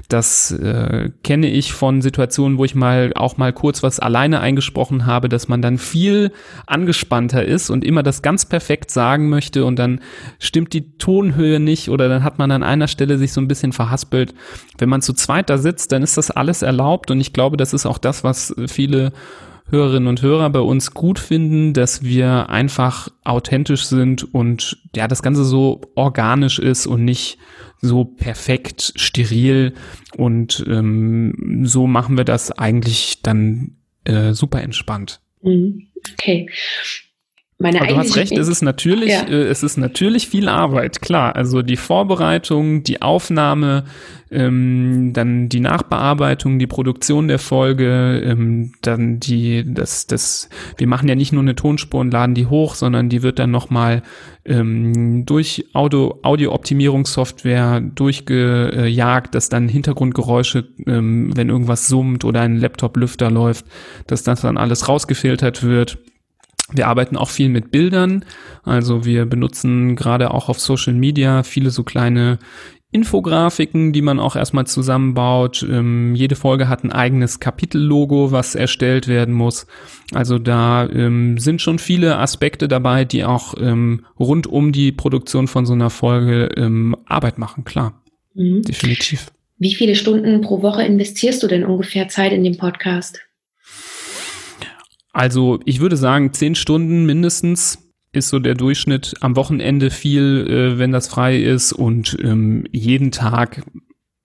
[0.10, 5.06] das äh, kenne ich von Situationen, wo ich mal auch mal kurz was alleine eingesprochen
[5.06, 6.34] habe, dass man dann viel
[6.68, 10.02] angespannter ist und immer das ganz perfekt sagen möchte und dann
[10.40, 13.72] stimmt die Tonhöhe nicht oder dann hat man an einer Stelle sich so ein bisschen
[13.72, 14.34] verhaspelt.
[14.78, 17.58] Wenn man zu zweit da sitzt, dann ist das das alles erlaubt und ich glaube,
[17.58, 19.12] das ist auch das, was viele
[19.70, 25.24] Hörerinnen und Hörer bei uns gut finden, dass wir einfach authentisch sind und ja, das
[25.24, 27.40] Ganze so organisch ist und nicht
[27.82, 29.74] so perfekt steril
[30.18, 35.20] und ähm, so machen wir das eigentlich dann äh, super entspannt.
[35.42, 35.88] Mhm.
[36.14, 36.48] Okay.
[37.58, 39.22] Meine Aber du hast recht, es ist natürlich, ja.
[39.22, 41.38] äh, es ist natürlich viel Arbeit, klar.
[41.38, 43.86] Also die Vorbereitung, die Aufnahme,
[44.30, 51.08] ähm, dann die Nachbearbeitung, die Produktion der Folge, ähm, dann die, das, das, wir machen
[51.08, 54.04] ja nicht nur eine Tonspur und laden die hoch, sondern die wird dann nochmal
[54.44, 63.32] ähm, durch Audio, Audio-Optimierungssoftware durchgejagt, dass dann Hintergrundgeräusche, ähm, wenn irgendwas summt oder ein Laptop-Lüfter
[63.32, 63.66] läuft,
[64.08, 66.00] dass das dann alles rausgefiltert wird
[66.72, 68.26] wir arbeiten auch viel mit Bildern.
[68.64, 72.40] Also wir benutzen gerade auch auf Social Media viele so kleine
[72.92, 75.66] Infografiken, die man auch erstmal zusammenbaut.
[75.70, 79.68] Ähm, jede Folge hat ein eigenes Kapitellogo, was erstellt werden muss.
[80.14, 85.48] Also da ähm, sind schon viele Aspekte dabei, die auch ähm, rund um die Produktion
[85.48, 88.02] von so einer Folge ähm, Arbeit machen, klar.
[88.34, 88.62] Mhm.
[88.62, 89.30] Definitiv.
[89.58, 93.20] Wie viele Stunden pro Woche investierst du denn ungefähr Zeit in den Podcast?
[95.16, 97.80] Also ich würde sagen, zehn Stunden mindestens
[98.12, 99.14] ist so der Durchschnitt.
[99.22, 103.64] Am Wochenende viel, äh, wenn das frei ist und ähm, jeden Tag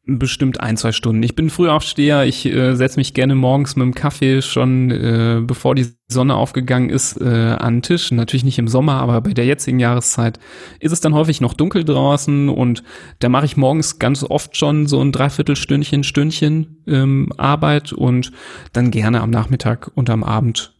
[0.05, 1.23] bestimmt ein, zwei Stunden.
[1.23, 5.77] Ich bin Frühaufsteher, ich äh, setze mich gerne morgens mit dem Kaffee schon, äh, bevor
[5.77, 8.11] die Sonne aufgegangen ist, äh, an den Tisch.
[8.11, 10.41] Natürlich nicht im Sommer, aber bei der jetzigen Jahreszeit
[10.81, 12.83] ist es dann häufig noch dunkel draußen und
[13.21, 18.33] da mache ich morgens ganz oft schon so ein Dreiviertelstündchen, Stündchen ähm, Arbeit und
[18.73, 20.75] dann gerne am Nachmittag und am Abend.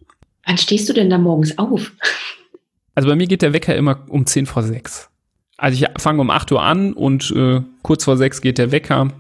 [0.47, 1.93] Wann stehst du denn da morgens auf?
[2.95, 5.09] Also bei mir geht der Wecker immer um 10 vor 6.
[5.57, 9.13] Also ich fange um 8 Uhr an und äh, kurz vor 6 geht der Wecker.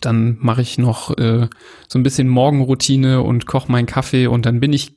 [0.00, 1.48] Dann mache ich noch äh,
[1.88, 4.92] so ein bisschen Morgenroutine und koche meinen Kaffee und dann bin ich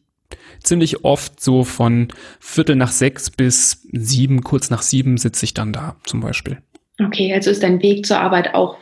[0.64, 5.74] ziemlich oft so von Viertel nach sechs bis sieben, kurz nach sieben sitze ich dann
[5.74, 6.58] da zum Beispiel.
[7.04, 8.78] Okay, also ist dein Weg zur Arbeit auch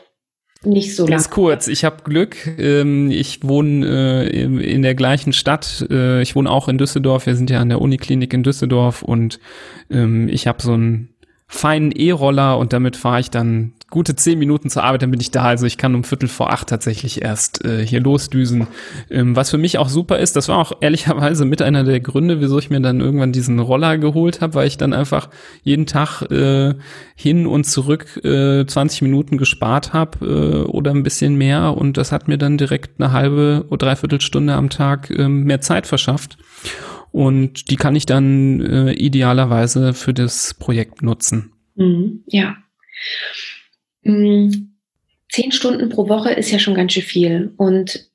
[0.65, 1.11] nicht so lang.
[1.11, 2.35] Ganz kurz, ich habe Glück.
[2.57, 5.85] Ähm, ich wohne äh, in der gleichen Stadt.
[5.89, 7.25] Äh, ich wohne auch in Düsseldorf.
[7.25, 9.39] Wir sind ja an der Uniklinik in Düsseldorf und
[9.89, 11.09] ähm, ich habe so einen
[11.47, 15.31] feinen E-Roller und damit fahre ich dann gute zehn Minuten zur Arbeit, dann bin ich
[15.31, 15.43] da.
[15.43, 18.67] Also ich kann um Viertel vor acht tatsächlich erst äh, hier losdüsen.
[19.09, 22.41] Ähm, was für mich auch super ist, das war auch ehrlicherweise mit einer der Gründe,
[22.41, 25.29] wieso ich mir dann irgendwann diesen Roller geholt habe, weil ich dann einfach
[25.63, 26.73] jeden Tag äh,
[27.15, 32.11] hin und zurück äh, 20 Minuten gespart habe äh, oder ein bisschen mehr und das
[32.11, 36.37] hat mir dann direkt eine halbe oder dreiviertel Stunde am Tag äh, mehr Zeit verschafft.
[37.11, 41.53] Und die kann ich dann äh, idealerweise für das Projekt nutzen.
[41.75, 42.57] Mhm, ja.
[44.05, 47.53] Zehn Stunden pro Woche ist ja schon ganz schön viel.
[47.57, 48.09] Und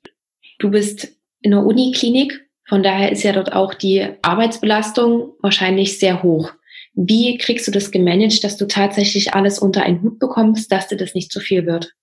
[0.59, 1.09] du bist
[1.41, 6.53] in der Uniklinik, von daher ist ja dort auch die Arbeitsbelastung wahrscheinlich sehr hoch.
[6.93, 10.97] Wie kriegst du das gemanagt, dass du tatsächlich alles unter einen Hut bekommst, dass dir
[10.97, 11.93] das nicht zu viel wird?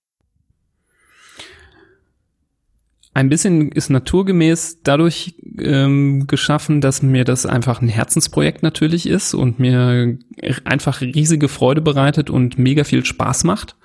[3.13, 9.33] Ein bisschen ist naturgemäß dadurch ähm, geschaffen, dass mir das einfach ein Herzensprojekt natürlich ist
[9.33, 10.17] und mir
[10.65, 13.75] einfach riesige Freude bereitet und mega viel Spaß macht,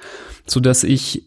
[0.46, 1.24] so dass ich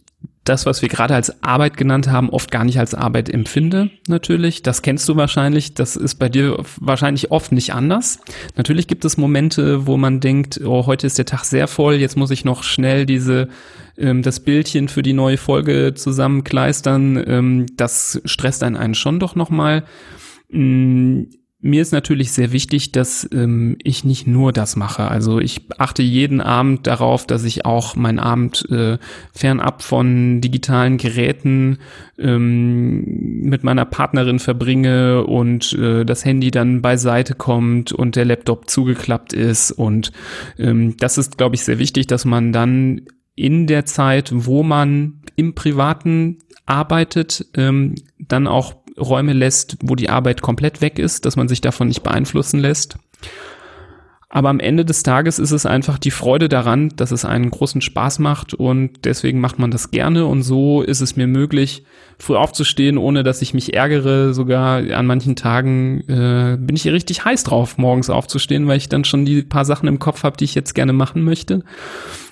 [0.48, 4.64] das, was wir gerade als Arbeit genannt haben, oft gar nicht als Arbeit empfinde, natürlich.
[4.64, 5.74] Das kennst du wahrscheinlich.
[5.74, 8.20] Das ist bei dir wahrscheinlich oft nicht anders.
[8.56, 12.16] Natürlich gibt es Momente, wo man denkt, oh, heute ist der Tag sehr voll, jetzt
[12.18, 13.50] muss ich noch schnell diese,
[13.98, 17.24] ähm, das Bildchen für die neue Folge zusammenkleistern.
[17.28, 19.84] Ähm, das stresst einen, einen schon doch nochmal.
[20.50, 21.24] Mm,
[21.60, 25.10] mir ist natürlich sehr wichtig, dass ähm, ich nicht nur das mache.
[25.10, 29.00] Also ich achte jeden Abend darauf, dass ich auch meinen Abend äh,
[29.34, 31.80] fernab von digitalen Geräten
[32.20, 38.70] ähm, mit meiner Partnerin verbringe und äh, das Handy dann beiseite kommt und der Laptop
[38.70, 39.72] zugeklappt ist.
[39.72, 40.12] Und
[40.60, 43.02] ähm, das ist, glaube ich, sehr wichtig, dass man dann
[43.36, 46.38] in der Zeit, wo man im Privaten
[46.68, 51.62] arbeitet, ähm, dann auch Räume lässt, wo die Arbeit komplett weg ist, dass man sich
[51.62, 52.98] davon nicht beeinflussen lässt.
[54.30, 57.80] Aber am Ende des Tages ist es einfach die Freude daran, dass es einen großen
[57.80, 61.86] Spaß macht und deswegen macht man das gerne und so ist es mir möglich,
[62.20, 64.34] früh aufzustehen, ohne dass ich mich ärgere.
[64.34, 68.90] Sogar an manchen Tagen äh, bin ich hier richtig heiß drauf, morgens aufzustehen, weil ich
[68.90, 71.64] dann schon die paar Sachen im Kopf habe, die ich jetzt gerne machen möchte.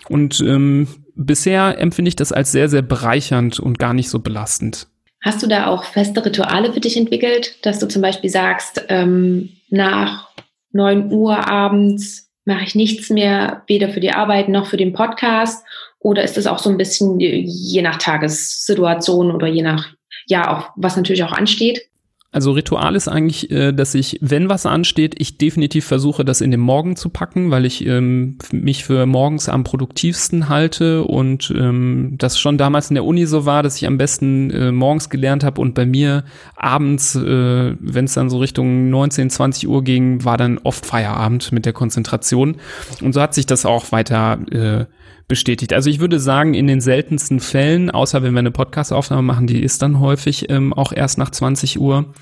[0.10, 4.88] Und ähm, bisher empfinde ich das als sehr, sehr bereichernd und gar nicht so belastend.
[5.26, 9.50] Hast du da auch feste Rituale für dich entwickelt, dass du zum Beispiel sagst, ähm,
[9.70, 10.30] nach
[10.72, 15.66] 9 Uhr abends mache ich nichts mehr, weder für die Arbeit noch für den Podcast?
[15.98, 19.88] Oder ist das auch so ein bisschen je nach Tagessituation oder je nach,
[20.28, 21.90] ja, auch was natürlich auch ansteht?
[22.36, 26.52] Also Ritual ist eigentlich, äh, dass ich, wenn was ansteht, ich definitiv versuche, das in
[26.52, 32.16] den Morgen zu packen, weil ich ähm, mich für morgens am produktivsten halte und ähm,
[32.18, 35.46] das schon damals in der Uni so war, dass ich am besten äh, morgens gelernt
[35.46, 36.26] habe und bei mir
[36.58, 41.54] abends, äh, wenn es dann so Richtung 19, 20 Uhr ging, war dann oft Feierabend
[41.54, 42.58] mit der Konzentration.
[43.02, 44.86] Und so hat sich das auch weiter äh,
[45.28, 45.74] bestätigt.
[45.74, 49.64] Also ich würde sagen, in den seltensten Fällen, außer wenn wir eine Podcast-Aufnahme machen, die
[49.64, 52.14] ist dann häufig ähm, auch erst nach 20 Uhr.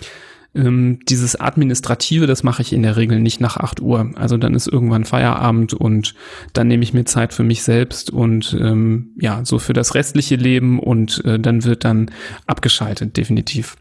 [0.56, 4.12] Ähm, dieses Administrative, das mache ich in der Regel nicht nach 8 Uhr.
[4.16, 6.14] Also dann ist irgendwann Feierabend und
[6.54, 10.36] dann nehme ich mir Zeit für mich selbst und ähm, ja, so für das restliche
[10.36, 12.12] Leben und äh, dann wird dann
[12.46, 13.78] abgeschaltet, definitiv.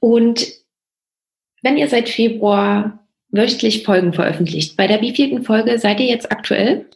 [0.00, 0.46] Und
[1.62, 6.86] wenn ihr seit Februar wöchentlich Folgen veröffentlicht, bei der wievielten Folge seid ihr jetzt aktuell?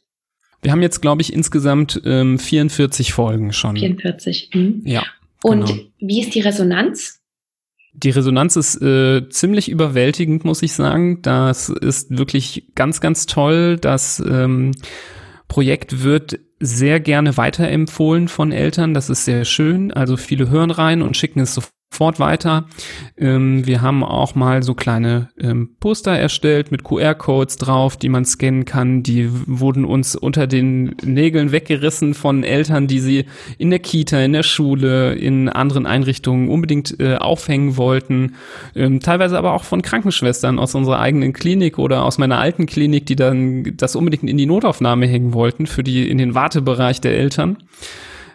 [0.65, 3.77] Wir haben jetzt, glaube ich, insgesamt ähm, 44 Folgen schon.
[3.77, 4.51] 44.
[4.55, 4.83] Mhm.
[4.85, 5.05] Ja.
[5.43, 5.81] Und genau.
[6.01, 7.21] wie ist die Resonanz?
[7.93, 11.21] Die Resonanz ist äh, ziemlich überwältigend, muss ich sagen.
[11.21, 13.77] Das ist wirklich ganz, ganz toll.
[13.79, 14.73] Das ähm,
[15.49, 18.95] Projekt wird sehr gerne weiterempfohlen von Eltern.
[18.95, 19.93] Das ist sehr schön.
[19.93, 21.61] Also viele hören rein und schicken es
[21.95, 22.67] fort weiter.
[23.17, 28.25] Ähm, wir haben auch mal so kleine ähm, Poster erstellt mit QR-Codes drauf, die man
[28.25, 29.03] scannen kann.
[29.03, 33.27] Die wurden uns unter den Nägeln weggerissen von Eltern, die sie
[33.59, 38.35] in der Kita, in der Schule, in anderen Einrichtungen unbedingt äh, aufhängen wollten.
[38.75, 43.07] Ähm, teilweise aber auch von Krankenschwestern aus unserer eigenen Klinik oder aus meiner alten Klinik,
[43.07, 47.17] die dann das unbedingt in die Notaufnahme hängen wollten für die in den Wartebereich der
[47.17, 47.59] Eltern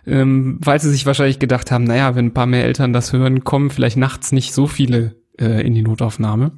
[0.06, 3.43] ähm, weil sie sich wahrscheinlich gedacht haben, naja, wenn ein paar mehr Eltern das hören,
[3.43, 6.52] kommen vielleicht nachts nicht so viele äh, in die Notaufnahme.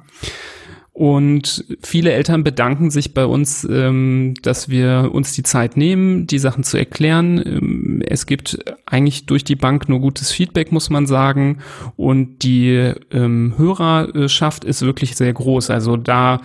[0.94, 6.38] Und viele Eltern bedanken sich bei uns, ähm, dass wir uns die Zeit nehmen, die
[6.38, 7.42] Sachen zu erklären.
[7.44, 11.60] Ähm, es gibt eigentlich durch die Bank nur gutes Feedback, muss man sagen.
[11.96, 15.70] Und die ähm, Hörerschaft ist wirklich sehr groß.
[15.70, 16.42] Also da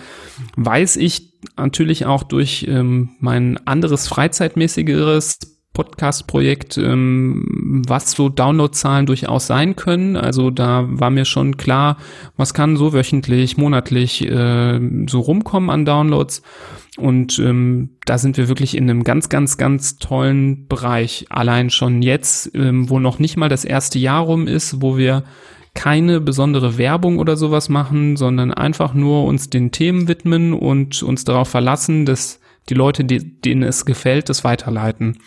[0.55, 9.45] weiß ich natürlich auch durch ähm, mein anderes freizeitmäßigeres Podcast-Projekt, ähm, was so Downloadzahlen durchaus
[9.45, 10.15] sein können.
[10.15, 11.97] Also da war mir schon klar,
[12.35, 16.41] was kann so wöchentlich, monatlich äh, so rumkommen an Downloads.
[16.97, 21.27] Und ähm, da sind wir wirklich in einem ganz, ganz, ganz tollen Bereich.
[21.29, 25.25] Allein schon jetzt, ähm, wo noch nicht mal das erste Jahr rum ist, wo wir
[25.75, 31.23] keine besondere Werbung oder sowas machen, sondern einfach nur uns den Themen widmen und uns
[31.23, 35.19] darauf verlassen, dass die Leute, die, denen es gefällt, das weiterleiten.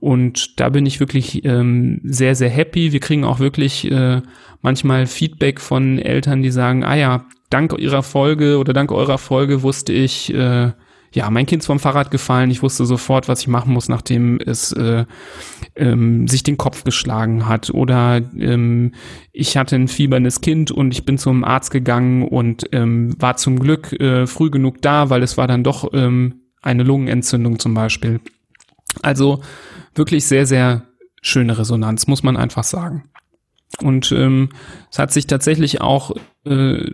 [0.00, 2.92] Und da bin ich wirklich ähm, sehr, sehr happy.
[2.92, 4.22] Wir kriegen auch wirklich äh,
[4.62, 9.62] manchmal Feedback von Eltern, die sagen, ah ja, dank ihrer Folge oder dank eurer Folge
[9.62, 10.72] wusste ich, äh,
[11.12, 12.50] ja, mein Kind ist vom Fahrrad gefallen.
[12.50, 15.04] Ich wusste sofort, was ich machen muss, nachdem es äh,
[15.74, 17.70] ähm, sich den Kopf geschlagen hat.
[17.70, 18.92] Oder ähm,
[19.32, 23.58] ich hatte ein fieberndes Kind und ich bin zum Arzt gegangen und ähm, war zum
[23.58, 28.20] Glück äh, früh genug da, weil es war dann doch ähm, eine Lungenentzündung zum Beispiel.
[29.02, 29.40] Also
[29.94, 30.82] wirklich sehr, sehr
[31.22, 33.10] schöne Resonanz, muss man einfach sagen.
[33.82, 34.50] Und ähm,
[34.90, 36.10] es hat sich tatsächlich auch,
[36.44, 36.84] äh,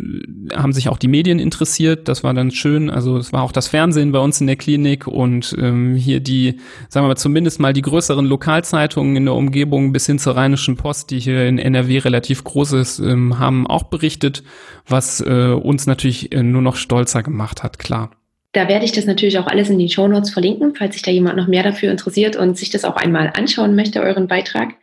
[0.55, 2.91] haben sich auch die Medien interessiert, das war dann schön.
[2.91, 6.61] Also es war auch das Fernsehen bei uns in der Klinik und ähm, hier die,
[6.89, 10.77] sagen wir mal, zumindest mal die größeren Lokalzeitungen in der Umgebung bis hin zur Rheinischen
[10.77, 14.45] Post, die hier in NRW relativ groß ist, ähm, haben auch berichtet,
[14.87, 18.11] was äh, uns natürlich äh, nur noch stolzer gemacht hat, klar.
[18.57, 21.11] Da werde ich das natürlich auch alles in die Show Notes verlinken, falls sich da
[21.11, 24.77] jemand noch mehr dafür interessiert und sich das auch einmal anschauen möchte, euren Beitrag.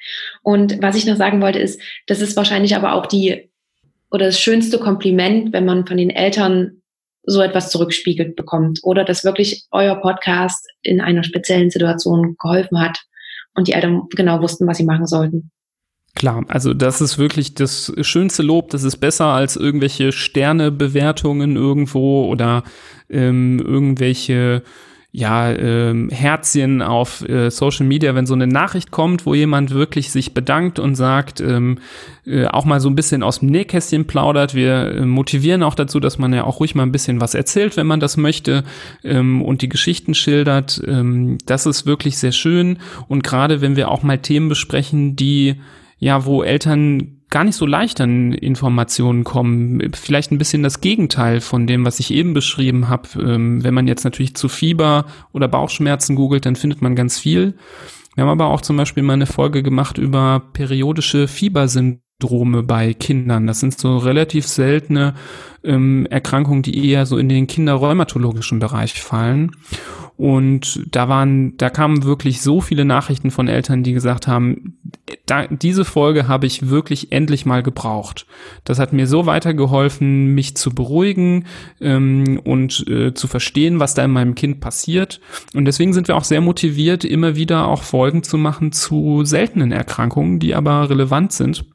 [0.43, 3.49] Und was ich noch sagen wollte, ist, das ist wahrscheinlich aber auch die
[4.11, 6.83] oder das schönste Kompliment, wenn man von den Eltern
[7.23, 12.99] so etwas zurückspiegelt bekommt oder dass wirklich euer Podcast in einer speziellen Situation geholfen hat
[13.55, 15.49] und die Eltern genau wussten, was sie machen sollten.
[16.15, 18.69] Klar, also das ist wirklich das schönste Lob.
[18.69, 22.63] Das ist besser als irgendwelche Sternebewertungen irgendwo oder
[23.09, 24.63] ähm, irgendwelche
[25.15, 30.11] ja, ähm, Herzchen auf äh, Social Media, wenn so eine Nachricht kommt, wo jemand wirklich
[30.11, 31.77] sich bedankt und sagt, ähm,
[32.25, 34.55] äh, auch mal so ein bisschen aus dem Nähkästchen plaudert.
[34.55, 37.77] Wir äh, motivieren auch dazu, dass man ja auch ruhig mal ein bisschen was erzählt,
[37.77, 38.63] wenn man das möchte
[39.03, 40.81] ähm, und die Geschichten schildert.
[40.87, 42.79] Ähm, das ist wirklich sehr schön.
[43.07, 45.57] Und gerade wenn wir auch mal Themen besprechen, die
[46.03, 49.81] ja, wo Eltern gar nicht so leicht an Informationen kommen.
[49.93, 53.07] Vielleicht ein bisschen das Gegenteil von dem, was ich eben beschrieben habe.
[53.21, 57.55] Ähm, wenn man jetzt natürlich zu Fieber oder Bauchschmerzen googelt, dann findet man ganz viel.
[58.15, 63.47] Wir haben aber auch zum Beispiel mal eine Folge gemacht über periodische Fiebersyndrome bei Kindern.
[63.47, 65.15] Das sind so relativ seltene
[65.63, 69.51] ähm, Erkrankungen, die eher so in den kinderrheumatologischen Bereich fallen.
[70.15, 74.77] Und da waren, da kamen wirklich so viele Nachrichten von Eltern, die gesagt haben,
[75.25, 78.27] da, diese Folge habe ich wirklich endlich mal gebraucht.
[78.63, 81.45] Das hat mir so weitergeholfen, mich zu beruhigen
[81.81, 85.19] ähm, und äh, zu verstehen, was da in meinem Kind passiert.
[85.55, 89.71] Und deswegen sind wir auch sehr motiviert, immer wieder auch Folgen zu machen zu seltenen
[89.71, 91.65] Erkrankungen, die aber relevant sind,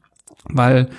[0.45, 0.89] weil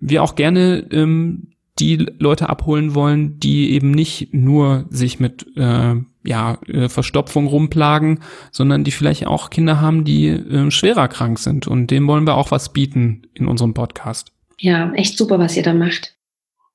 [0.00, 5.94] wir auch gerne ähm, die Leute abholen wollen, die eben nicht nur sich mit äh,
[6.24, 11.66] ja, äh, Verstopfung rumplagen, sondern die vielleicht auch Kinder haben, die äh, schwerer krank sind.
[11.66, 14.32] Und dem wollen wir auch was bieten in unserem Podcast.
[14.58, 16.16] Ja, echt super, was ihr da macht.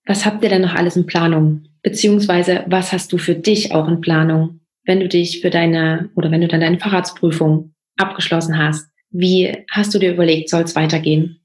[0.05, 1.65] Was habt ihr denn noch alles in Planung?
[1.81, 6.31] Beziehungsweise, was hast du für dich auch in Planung, wenn du dich für deine oder
[6.31, 8.87] wenn du dann deine Fahrradsprüfung abgeschlossen hast?
[9.11, 11.42] Wie hast du dir überlegt, soll es weitergehen?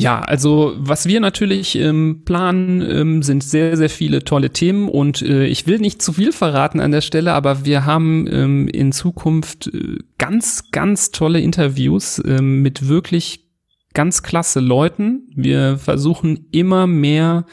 [0.00, 5.20] Ja, also was wir natürlich ähm, planen, ähm, sind sehr, sehr viele tolle Themen und
[5.20, 8.92] äh, ich will nicht zu viel verraten an der Stelle, aber wir haben ähm, in
[8.92, 13.50] Zukunft äh, ganz, ganz tolle Interviews ähm, mit wirklich
[13.92, 15.28] ganz klasse Leuten.
[15.34, 17.44] Wir versuchen immer mehr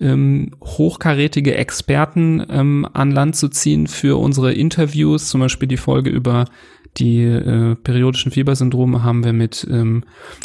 [0.00, 6.10] ähm, hochkarätige Experten ähm, an Land zu ziehen für unsere Interviews, zum Beispiel die Folge
[6.10, 6.46] über
[6.98, 10.04] die äh, periodischen Fiebersyndrome haben wir mit ähm,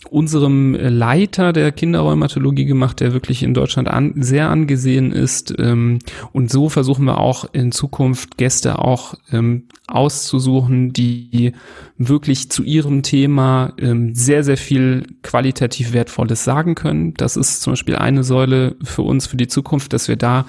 [0.10, 5.54] unserem Leiter der Kinderrheumatologie gemacht, der wirklich in Deutschland an, sehr angesehen ist.
[5.60, 6.00] Ähm,
[6.32, 11.52] und so versuchen wir auch in Zukunft Gäste auch ähm, auszusuchen, die
[11.98, 17.14] wirklich zu ihrem Thema ähm, sehr, sehr viel qualitativ Wertvolles sagen können.
[17.16, 20.45] Das ist zum Beispiel eine Säule für uns für die Zukunft, dass wir da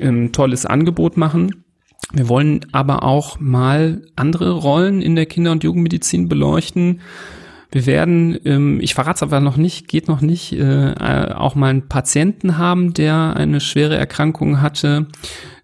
[0.00, 1.65] ein ähm, tolles Angebot machen.
[2.12, 7.00] Wir wollen aber auch mal andere Rollen in der Kinder- und Jugendmedizin beleuchten.
[7.72, 10.94] Wir werden, ähm, ich verrate es aber noch nicht, geht noch nicht, äh,
[11.34, 15.06] auch mal einen Patienten haben, der eine schwere Erkrankung hatte.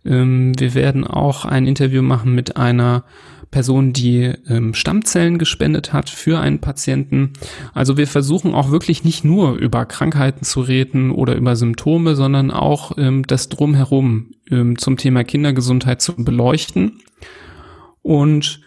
[0.04, 3.04] Ähm, wir werden auch ein Interview machen mit einer
[3.52, 7.34] Person, die ähm, Stammzellen gespendet hat für einen Patienten.
[7.72, 12.50] Also wir versuchen auch wirklich nicht nur über Krankheiten zu reden oder über Symptome, sondern
[12.50, 17.00] auch ähm, das drumherum ähm, zum Thema Kindergesundheit zu beleuchten.
[18.00, 18.62] Und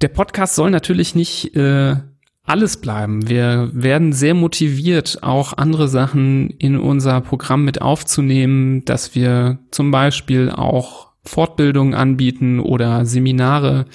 [0.00, 1.96] der Podcast soll natürlich nicht äh,
[2.44, 3.28] alles bleiben.
[3.28, 9.90] Wir werden sehr motiviert, auch andere Sachen in unser Programm mit aufzunehmen, dass wir zum
[9.90, 13.86] Beispiel auch Fortbildungen anbieten oder Seminare,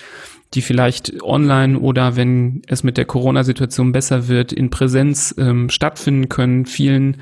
[0.53, 6.29] die vielleicht online oder wenn es mit der Corona-Situation besser wird, in Präsenz ähm, stattfinden
[6.29, 6.65] können.
[6.65, 7.17] Vielen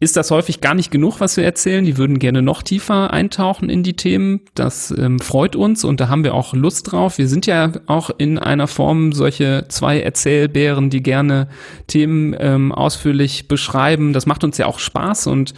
[0.00, 1.84] ist das häufig gar nicht genug, was wir erzählen.
[1.84, 4.40] Die würden gerne noch tiefer eintauchen in die Themen.
[4.54, 7.18] Das ähm, freut uns und da haben wir auch Lust drauf.
[7.18, 11.48] Wir sind ja auch in einer Form solche zwei Erzählbären, die gerne
[11.88, 14.12] Themen ähm, ausführlich beschreiben.
[14.12, 15.54] Das macht uns ja auch Spaß und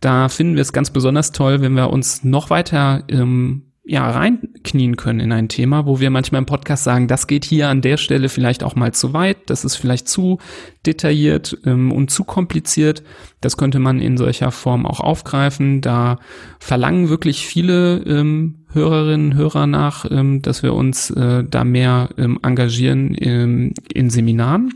[0.00, 4.96] da finden wir es ganz besonders toll, wenn wir uns noch weiter ähm, ja, reinknien
[4.96, 7.98] können in ein Thema, wo wir manchmal im Podcast sagen, das geht hier an der
[7.98, 10.38] Stelle vielleicht auch mal zu weit, das ist vielleicht zu
[10.86, 13.02] detailliert ähm, und zu kompliziert.
[13.42, 15.82] Das könnte man in solcher Form auch aufgreifen.
[15.82, 16.18] Da
[16.60, 22.08] verlangen wirklich viele ähm, Hörerinnen und Hörer nach, ähm, dass wir uns äh, da mehr
[22.16, 24.72] ähm, engagieren ähm, in Seminaren.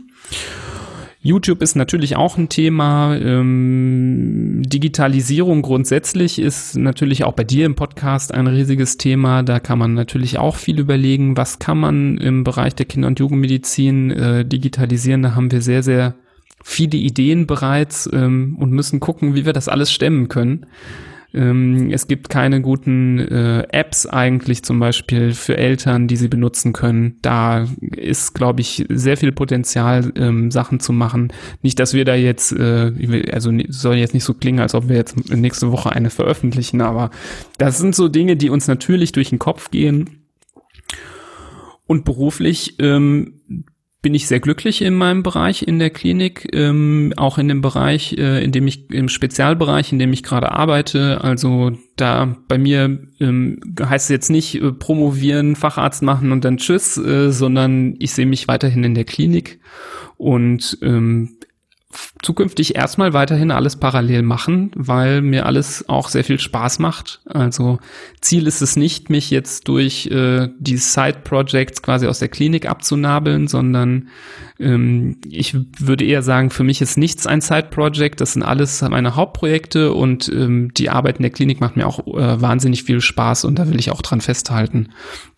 [1.21, 3.15] YouTube ist natürlich auch ein Thema.
[3.17, 9.43] Ähm, Digitalisierung grundsätzlich ist natürlich auch bei dir im Podcast ein riesiges Thema.
[9.43, 13.19] Da kann man natürlich auch viel überlegen, was kann man im Bereich der Kinder- und
[13.19, 15.21] Jugendmedizin äh, digitalisieren.
[15.21, 16.15] Da haben wir sehr, sehr
[16.63, 20.67] viele Ideen bereits ähm, und müssen gucken, wie wir das alles stemmen können.
[21.33, 26.73] Ähm, es gibt keine guten äh, Apps eigentlich zum Beispiel für Eltern, die sie benutzen
[26.73, 27.17] können.
[27.21, 31.31] Da ist, glaube ich, sehr viel Potenzial, ähm, Sachen zu machen.
[31.61, 34.95] Nicht, dass wir da jetzt, äh, also soll jetzt nicht so klingen, als ob wir
[34.95, 37.11] jetzt nächste Woche eine veröffentlichen, aber
[37.57, 40.09] das sind so Dinge, die uns natürlich durch den Kopf gehen.
[41.85, 43.41] Und beruflich ähm,
[44.01, 48.13] bin ich sehr glücklich in meinem Bereich in der Klinik, ähm, auch in dem Bereich,
[48.13, 51.21] äh, in dem ich im Spezialbereich, in dem ich gerade arbeite.
[51.21, 56.57] Also da bei mir ähm, heißt es jetzt nicht äh, promovieren, Facharzt machen und dann
[56.57, 59.59] tschüss, äh, sondern ich sehe mich weiterhin in der Klinik
[60.15, 61.37] und ähm,
[62.21, 67.21] zukünftig erstmal weiterhin alles parallel machen, weil mir alles auch sehr viel Spaß macht.
[67.25, 67.79] Also
[68.21, 73.47] Ziel ist es nicht, mich jetzt durch äh, die Side-Projects quasi aus der Klinik abzunabeln,
[73.47, 74.09] sondern
[74.59, 78.21] ähm, ich würde eher sagen, für mich ist nichts ein Side-Project.
[78.21, 82.05] Das sind alles meine Hauptprojekte und ähm, die Arbeit in der Klinik macht mir auch
[82.05, 84.89] äh, wahnsinnig viel Spaß und da will ich auch dran festhalten.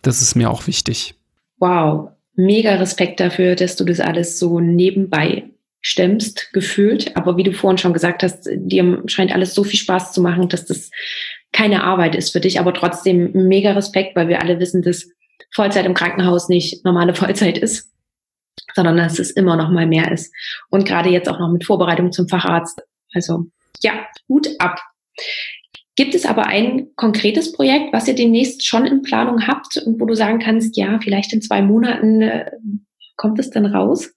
[0.02, 1.14] Das ist mir auch wichtig.
[1.58, 5.51] Wow, mega Respekt dafür, dass du das alles so nebenbei
[5.82, 7.16] stemmst, gefühlt.
[7.16, 10.48] Aber wie du vorhin schon gesagt hast, dir scheint alles so viel Spaß zu machen,
[10.48, 10.90] dass das
[11.52, 15.10] keine Arbeit ist für dich, aber trotzdem mega Respekt, weil wir alle wissen, dass
[15.54, 17.92] Vollzeit im Krankenhaus nicht normale Vollzeit ist,
[18.74, 20.32] sondern dass es immer noch mal mehr ist.
[20.70, 22.80] Und gerade jetzt auch noch mit Vorbereitung zum Facharzt.
[23.12, 23.46] Also
[23.82, 24.80] ja, Hut ab.
[25.94, 30.06] Gibt es aber ein konkretes Projekt, was ihr demnächst schon in Planung habt und wo
[30.06, 32.50] du sagen kannst, ja, vielleicht in zwei Monaten äh,
[33.16, 34.10] kommt es dann raus?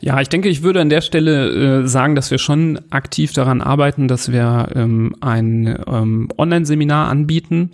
[0.00, 3.60] Ja, ich denke, ich würde an der Stelle äh, sagen, dass wir schon aktiv daran
[3.60, 7.70] arbeiten, dass wir ähm, ein ähm, Online-Seminar anbieten.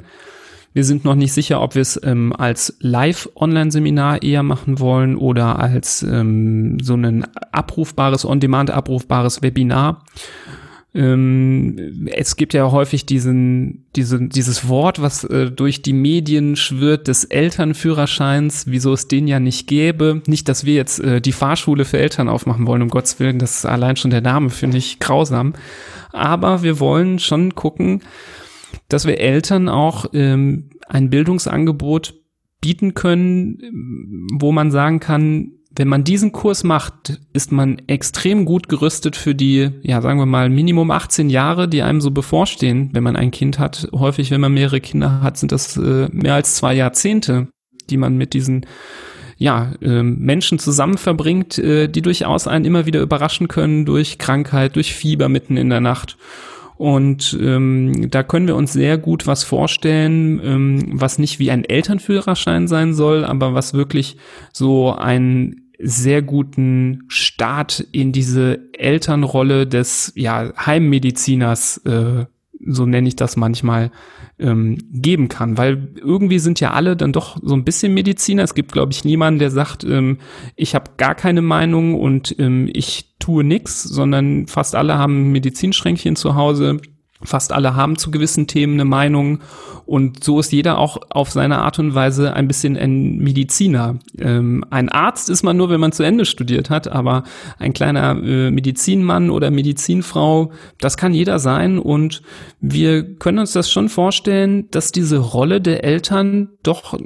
[0.72, 5.60] Wir sind noch nicht sicher, ob wir es ähm, als Live-Online-Seminar eher machen wollen oder
[5.60, 10.04] als ähm, so ein abrufbares, on-demand abrufbares Webinar.
[10.94, 17.08] Ähm, es gibt ja häufig diesen, diese, dieses Wort, was äh, durch die Medien schwirrt,
[17.08, 20.22] des Elternführerscheins, wieso es den ja nicht gäbe.
[20.26, 23.58] Nicht, dass wir jetzt äh, die Fahrschule für Eltern aufmachen wollen, um Gottes Willen, das
[23.58, 25.54] ist allein schon der Name, finde ich grausam.
[26.12, 28.02] Aber wir wollen schon gucken,
[28.88, 32.14] dass wir Eltern auch ähm, ein Bildungsangebot
[32.60, 33.58] bieten können,
[34.32, 39.34] wo man sagen kann, wenn man diesen Kurs macht, ist man extrem gut gerüstet für
[39.34, 43.30] die, ja, sagen wir mal, Minimum 18 Jahre, die einem so bevorstehen, wenn man ein
[43.32, 43.88] Kind hat.
[43.92, 47.48] Häufig, wenn man mehrere Kinder hat, sind das äh, mehr als zwei Jahrzehnte,
[47.90, 48.66] die man mit diesen
[49.36, 54.76] ja, äh, Menschen zusammen verbringt, äh, die durchaus einen immer wieder überraschen können durch Krankheit,
[54.76, 56.16] durch Fieber mitten in der Nacht.
[56.76, 61.64] Und ähm, da können wir uns sehr gut was vorstellen, ähm, was nicht wie ein
[61.64, 64.16] Elternführerschein sein soll, aber was wirklich
[64.52, 72.26] so einen sehr guten Start in diese Elternrolle des ja, Heimmediziners, äh,
[72.66, 73.90] so nenne ich das manchmal,
[74.38, 75.58] ähm, geben kann.
[75.58, 78.42] Weil irgendwie sind ja alle dann doch so ein bisschen Mediziner.
[78.42, 80.18] Es gibt, glaube ich, niemanden, der sagt, ähm,
[80.56, 86.16] ich habe gar keine Meinung und ähm, ich tue nix, sondern fast alle haben Medizinschränkchen
[86.16, 86.80] zu Hause
[87.24, 89.40] Fast alle haben zu gewissen Themen eine Meinung
[89.86, 93.98] und so ist jeder auch auf seine Art und Weise ein bisschen ein Mediziner.
[94.18, 97.24] Ähm, ein Arzt ist man nur, wenn man zu Ende studiert hat, aber
[97.58, 102.22] ein kleiner äh, Medizinmann oder Medizinfrau, das kann jeder sein und
[102.60, 106.98] wir können uns das schon vorstellen, dass diese Rolle der Eltern doch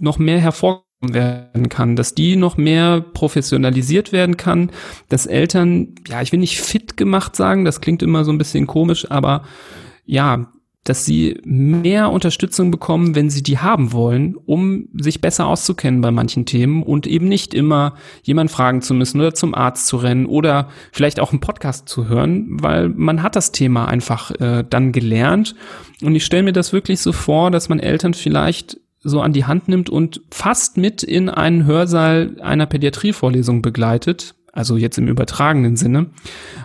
[0.00, 4.70] noch mehr hervorkommt werden kann, dass die noch mehr professionalisiert werden kann,
[5.08, 8.66] dass Eltern, ja, ich will nicht fit gemacht sagen, das klingt immer so ein bisschen
[8.66, 9.42] komisch, aber
[10.04, 10.50] ja,
[10.84, 16.10] dass sie mehr Unterstützung bekommen, wenn sie die haben wollen, um sich besser auszukennen bei
[16.10, 20.24] manchen Themen und eben nicht immer jemand fragen zu müssen oder zum Arzt zu rennen
[20.24, 24.92] oder vielleicht auch einen Podcast zu hören, weil man hat das Thema einfach äh, dann
[24.92, 25.54] gelernt.
[26.02, 29.44] Und ich stelle mir das wirklich so vor, dass man Eltern vielleicht so an die
[29.44, 35.76] Hand nimmt und fast mit in einen Hörsaal einer Pädiatrievorlesung begleitet, also jetzt im übertragenen
[35.76, 36.06] Sinne,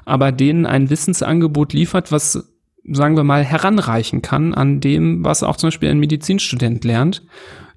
[0.06, 2.52] aber denen ein Wissensangebot liefert, was
[2.88, 7.24] sagen wir mal, heranreichen kann an dem, was auch zum Beispiel ein Medizinstudent lernt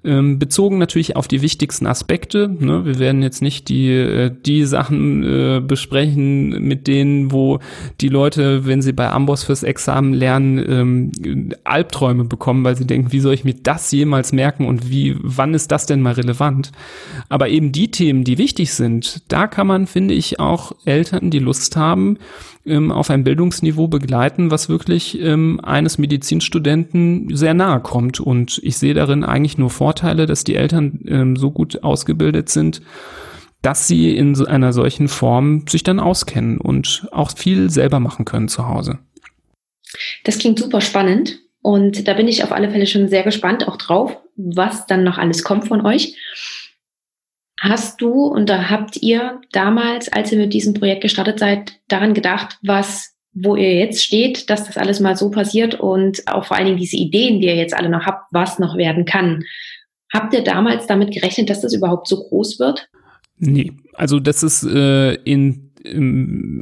[0.03, 2.47] ähm, bezogen natürlich auf die wichtigsten Aspekte.
[2.47, 2.85] Ne?
[2.85, 7.59] Wir werden jetzt nicht die, äh, die Sachen äh, besprechen, mit denen, wo
[7.99, 13.11] die Leute, wenn sie bei Amboss fürs Examen lernen, ähm, Albträume bekommen, weil sie denken,
[13.11, 16.71] wie soll ich mir das jemals merken und wie, wann ist das denn mal relevant?
[17.27, 21.39] Aber eben die Themen, die wichtig sind, da kann man, finde ich, auch Eltern, die
[21.39, 22.17] Lust haben,
[22.65, 28.19] ähm, auf ein Bildungsniveau begleiten, was wirklich ähm, eines Medizinstudenten sehr nahe kommt.
[28.19, 32.79] Und ich sehe darin eigentlich nur Vorteile, dass die Eltern ähm, so gut ausgebildet sind,
[33.63, 38.23] dass sie in so einer solchen Form sich dann auskennen und auch viel selber machen
[38.23, 38.99] können zu Hause.
[40.25, 43.77] Das klingt super spannend und da bin ich auf alle Fälle schon sehr gespannt auch
[43.77, 46.15] drauf, was dann noch alles kommt von euch.
[47.59, 52.13] Hast du und da habt ihr damals, als ihr mit diesem Projekt gestartet seid, daran
[52.13, 56.57] gedacht, was, wo ihr jetzt steht, dass das alles mal so passiert und auch vor
[56.57, 59.43] allen Dingen diese Ideen, die ihr jetzt alle noch habt, was noch werden kann?
[60.13, 62.89] Habt ihr damals damit gerechnet, dass das überhaupt so groß wird?
[63.37, 65.69] Nee, also das ist äh, in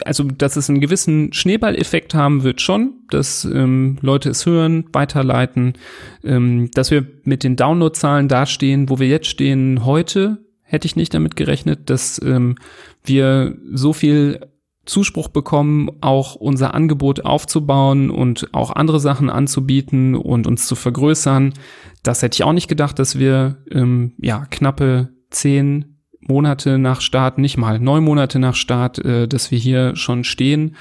[0.05, 5.73] also dass es einen gewissen Schneeballeffekt haben wird schon, dass ähm, Leute es hören, weiterleiten,
[6.23, 11.13] ähm, dass wir mit den Downloadzahlen dastehen, wo wir jetzt stehen heute, hätte ich nicht
[11.13, 12.55] damit gerechnet, dass ähm,
[13.03, 14.39] wir so viel
[14.87, 21.53] Zuspruch bekommen, auch unser Angebot aufzubauen und auch andere Sachen anzubieten und uns zu vergrößern.
[22.03, 25.96] Das hätte ich auch nicht gedacht, dass wir ähm, ja knappe zehn
[26.27, 30.75] Monate nach Start, nicht mal neun Monate nach Start, äh, dass wir hier schon stehen.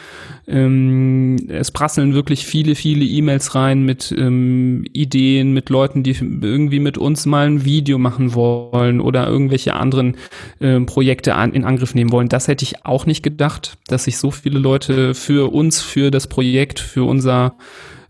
[0.46, 6.80] Ähm, es prasseln wirklich viele, viele E-Mails rein mit ähm, Ideen, mit Leuten, die irgendwie
[6.80, 10.16] mit uns mal ein Video machen wollen oder irgendwelche anderen
[10.60, 12.28] äh, Projekte an, in Angriff nehmen wollen.
[12.28, 16.26] Das hätte ich auch nicht gedacht, dass sich so viele Leute für uns, für das
[16.26, 17.56] Projekt, für unser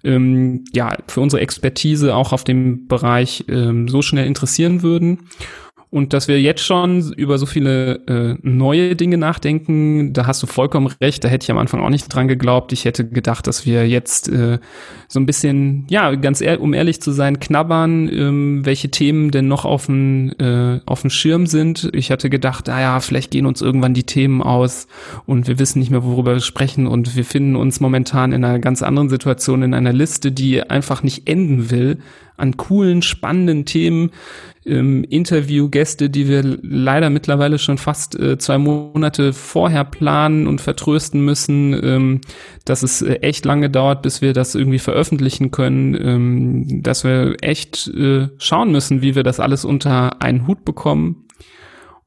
[0.05, 5.29] ähm, ja, für unsere Expertise auch auf dem Bereich ähm, so schnell interessieren würden.
[5.89, 10.47] Und dass wir jetzt schon über so viele äh, neue Dinge nachdenken, da hast du
[10.47, 11.23] vollkommen recht.
[11.23, 12.73] Da hätte ich am Anfang auch nicht dran geglaubt.
[12.73, 14.59] Ich hätte gedacht, dass wir jetzt äh,
[15.07, 19.47] so ein bisschen, ja, ganz ehr um ehrlich zu sein, knabbern, ähm, welche Themen denn
[19.47, 21.89] noch auf dem äh, auf dem Schirm sind.
[21.93, 24.89] Ich hatte gedacht, naja, vielleicht gehen uns irgendwann die Themen aus
[25.25, 26.89] und wir wissen nicht mehr, worüber wir sprechen.
[26.89, 31.05] Und wir finden uns momentan in einer ganz anderen Situation, in einer Liste, die einfach
[31.05, 31.99] nicht enden will
[32.37, 34.11] an coolen, spannenden Themen,
[34.65, 41.25] ähm, Interviewgäste, die wir leider mittlerweile schon fast äh, zwei Monate vorher planen und vertrösten
[41.25, 42.21] müssen, ähm,
[42.65, 47.37] dass es äh, echt lange dauert, bis wir das irgendwie veröffentlichen können, ähm, dass wir
[47.43, 51.26] echt äh, schauen müssen, wie wir das alles unter einen Hut bekommen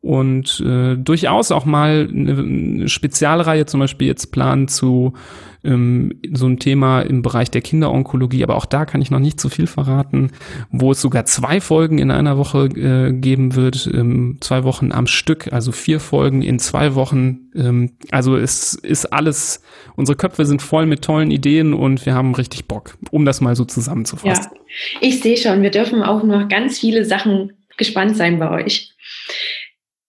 [0.01, 5.13] und äh, durchaus auch mal eine, Spezialreihe zum Beispiel jetzt planen zu
[5.61, 9.41] ähm, so ein Thema im Bereich der Kinderonkologie, aber auch da kann ich noch nicht
[9.41, 10.31] zu viel verraten,
[10.71, 15.05] wo es sogar zwei Folgen in einer Woche äh, geben wird, ähm, zwei Wochen am
[15.05, 17.49] Stück, also vier Folgen in zwei Wochen.
[17.53, 19.61] Ähm, also es ist alles,
[19.97, 23.57] unsere Köpfe sind voll mit tollen Ideen und wir haben richtig Bock, um das mal
[23.57, 24.51] so zusammenzufassen.
[24.53, 28.93] Ja, ich sehe schon, wir dürfen auch noch ganz viele Sachen gespannt sein bei euch.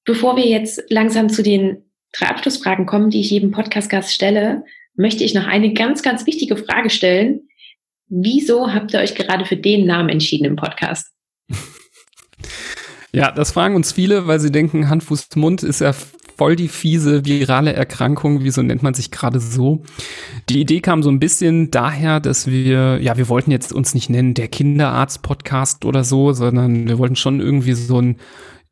[0.04, 5.24] Bevor wir jetzt langsam zu den drei Abschlussfragen kommen, die ich jedem Podcast-Gast stelle, möchte
[5.24, 7.48] ich noch eine ganz, ganz wichtige Frage stellen.
[8.08, 11.06] Wieso habt ihr euch gerade für den Namen entschieden im Podcast?
[13.12, 16.68] Ja, das fragen uns viele, weil sie denken, Hand, Fuß, Mund ist ja voll die
[16.68, 19.82] fiese virale Erkrankung, wieso nennt man sich gerade so?
[20.48, 24.08] Die Idee kam so ein bisschen daher, dass wir, ja, wir wollten jetzt uns nicht
[24.08, 28.16] nennen der Kinderarzt-Podcast oder so, sondern wir wollten schon irgendwie so ein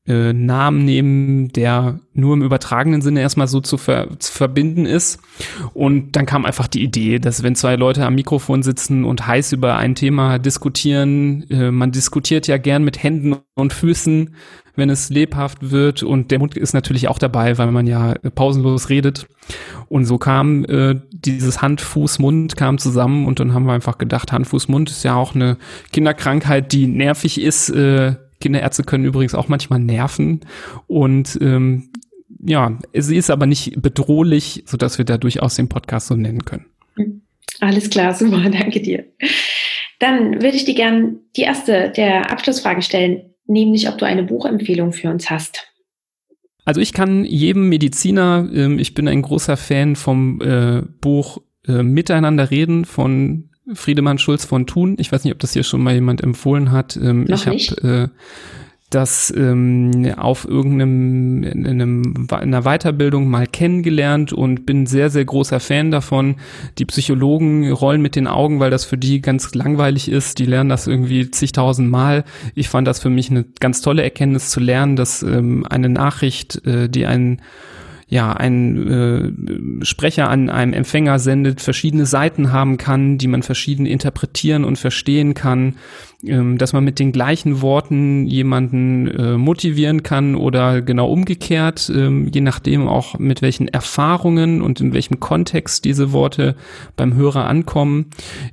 [0.08, 5.20] äh, Namen nehmen, der nur im übertragenen Sinne erstmal so zu, ver zu, verbinden ist.
[5.74, 9.52] Und dann kam einfach die Idee, dass wenn zwei Leute am Mikrofon sitzen und heiß
[9.52, 14.34] über ein Thema diskutieren, äh, man diskutiert ja gern mit Händen und Füßen,
[14.76, 18.88] wenn es lebhaft wird und der Mund ist natürlich auch dabei, weil man ja pausenlos
[18.88, 19.26] redet.
[19.88, 23.98] Und so kam äh, dieses Hand, Fuß, Mund kam zusammen und dann haben wir einfach
[23.98, 25.58] gedacht, Hand, Fuß, Mund ist ja auch eine
[25.92, 30.40] Kinderkrankheit, die nervig ist, äh, Kinderärzte können übrigens auch manchmal nerven
[30.86, 31.90] und ähm,
[32.40, 36.44] ja, sie ist aber nicht bedrohlich, so dass wir da durchaus den Podcast so nennen
[36.44, 36.66] können.
[37.60, 39.04] Alles klar, super, danke dir.
[39.98, 44.92] Dann würde ich dir gern die erste der Abschlussfrage stellen, nämlich ob du eine Buchempfehlung
[44.92, 45.66] für uns hast.
[46.64, 51.82] Also ich kann jedem Mediziner, ähm, ich bin ein großer Fan vom äh, Buch äh,
[51.82, 54.96] Miteinander reden von Friedemann Schulz von Thun.
[54.98, 56.96] Ich weiß nicht, ob das hier schon mal jemand empfohlen hat.
[56.96, 58.08] Ähm, Noch ich habe äh,
[58.90, 65.26] das ähm, auf irgendeinem in, einem, in einer Weiterbildung mal kennengelernt und bin sehr, sehr
[65.26, 66.36] großer Fan davon.
[66.78, 70.38] Die Psychologen rollen mit den Augen, weil das für die ganz langweilig ist.
[70.38, 72.24] Die lernen das irgendwie zigtausend Mal.
[72.54, 76.66] Ich fand das für mich eine ganz tolle Erkenntnis zu lernen, dass ähm, eine Nachricht,
[76.66, 77.42] äh, die einen
[78.08, 83.84] ja, ein äh, Sprecher an einem Empfänger sendet, verschiedene Seiten haben kann, die man verschieden
[83.84, 85.76] interpretieren und verstehen kann
[86.24, 92.28] ähm, dass man mit den gleichen Worten jemanden äh, motivieren kann oder genau umgekehrt, ähm,
[92.34, 96.56] je nachdem auch mit welchen Erfahrungen und in welchem Kontext diese Worte
[96.96, 98.06] beim Hörer ankommen.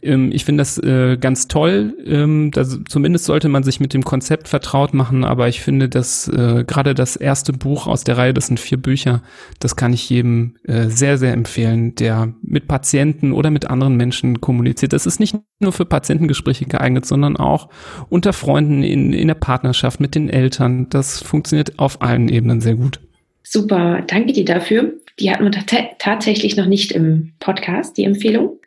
[0.03, 1.95] Ähm, ich finde das äh, ganz toll.
[2.05, 6.27] Ähm, das, zumindest sollte man sich mit dem Konzept vertraut machen, aber ich finde, dass
[6.27, 9.23] äh, gerade das erste Buch aus der Reihe, das sind vier Bücher,
[9.59, 14.39] das kann ich jedem äh, sehr, sehr empfehlen, der mit Patienten oder mit anderen Menschen
[14.39, 14.93] kommuniziert.
[14.93, 17.69] Das ist nicht nur für Patientengespräche geeignet, sondern auch auch
[18.09, 20.87] unter Freunden, in, in der Partnerschaft, mit den Eltern.
[20.89, 22.99] Das funktioniert auf allen Ebenen sehr gut.
[23.43, 24.93] Super, danke dir dafür.
[25.19, 25.51] Die hatten wir
[25.97, 28.59] tatsächlich noch nicht im Podcast, die Empfehlung.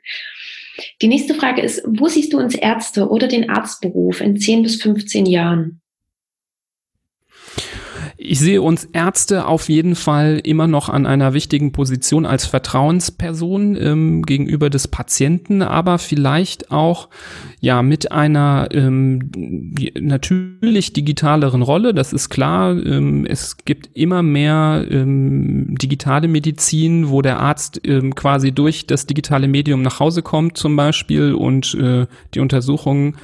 [1.03, 4.80] Die nächste Frage ist, wo siehst du uns Ärzte oder den Arztberuf in 10 bis
[4.80, 5.80] 15 Jahren?
[8.31, 13.74] Ich sehe uns Ärzte auf jeden Fall immer noch an einer wichtigen Position als Vertrauensperson
[13.81, 17.09] ähm, gegenüber des Patienten, aber vielleicht auch
[17.61, 19.31] ja mit einer ähm,
[19.99, 21.95] natürlich digitaleren Rolle.
[21.95, 22.72] Das ist klar.
[22.72, 29.07] Ähm, es gibt immer mehr ähm, digitale Medizin, wo der Arzt ähm, quasi durch das
[29.07, 33.16] digitale Medium nach Hause kommt zum Beispiel und äh, die Untersuchung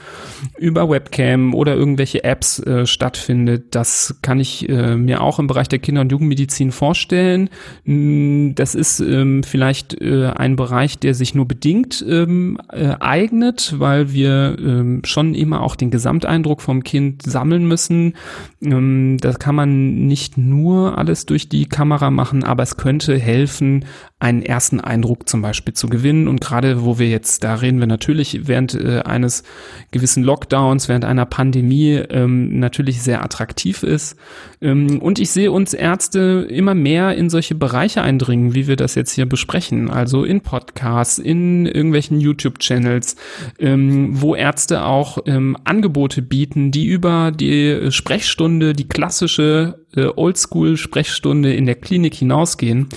[0.57, 3.75] über Webcam oder irgendwelche Apps äh, stattfindet.
[3.75, 7.51] Das kann ich äh, äh, mir auch im Bereich der Kinder- und Jugendmedizin vorstellen.
[7.85, 13.75] Mm, das ist ähm, vielleicht äh, ein Bereich, der sich nur bedingt ähm, äh, eignet,
[13.79, 18.15] weil wir ähm, schon immer auch den Gesamteindruck vom Kind sammeln müssen.
[18.61, 23.85] Das kann man nicht nur alles durch die Kamera machen, aber es könnte helfen,
[24.19, 26.29] einen ersten Eindruck zum Beispiel zu gewinnen.
[26.29, 29.43] Und gerade wo wir jetzt, da reden wir natürlich während äh, eines
[29.91, 34.17] gewissen Lockdowns, während einer Pandemie natürlich sehr attraktiv ist.
[34.61, 38.95] Ähm, und ich sehe uns Ärzte immer mehr in solche Bereiche eindringen, wie wir das
[38.95, 39.91] jetzt hier besprechen.
[39.91, 43.16] Also in Podcasts, in irgendwelchen YouTube-Channels,
[43.59, 51.53] ähm, wo Ärzte auch ähm, Angebote bieten, die über die Sprechstunde, die klassische äh, Oldschool-Sprechstunde
[51.55, 52.89] in der Klinik hinausgehen.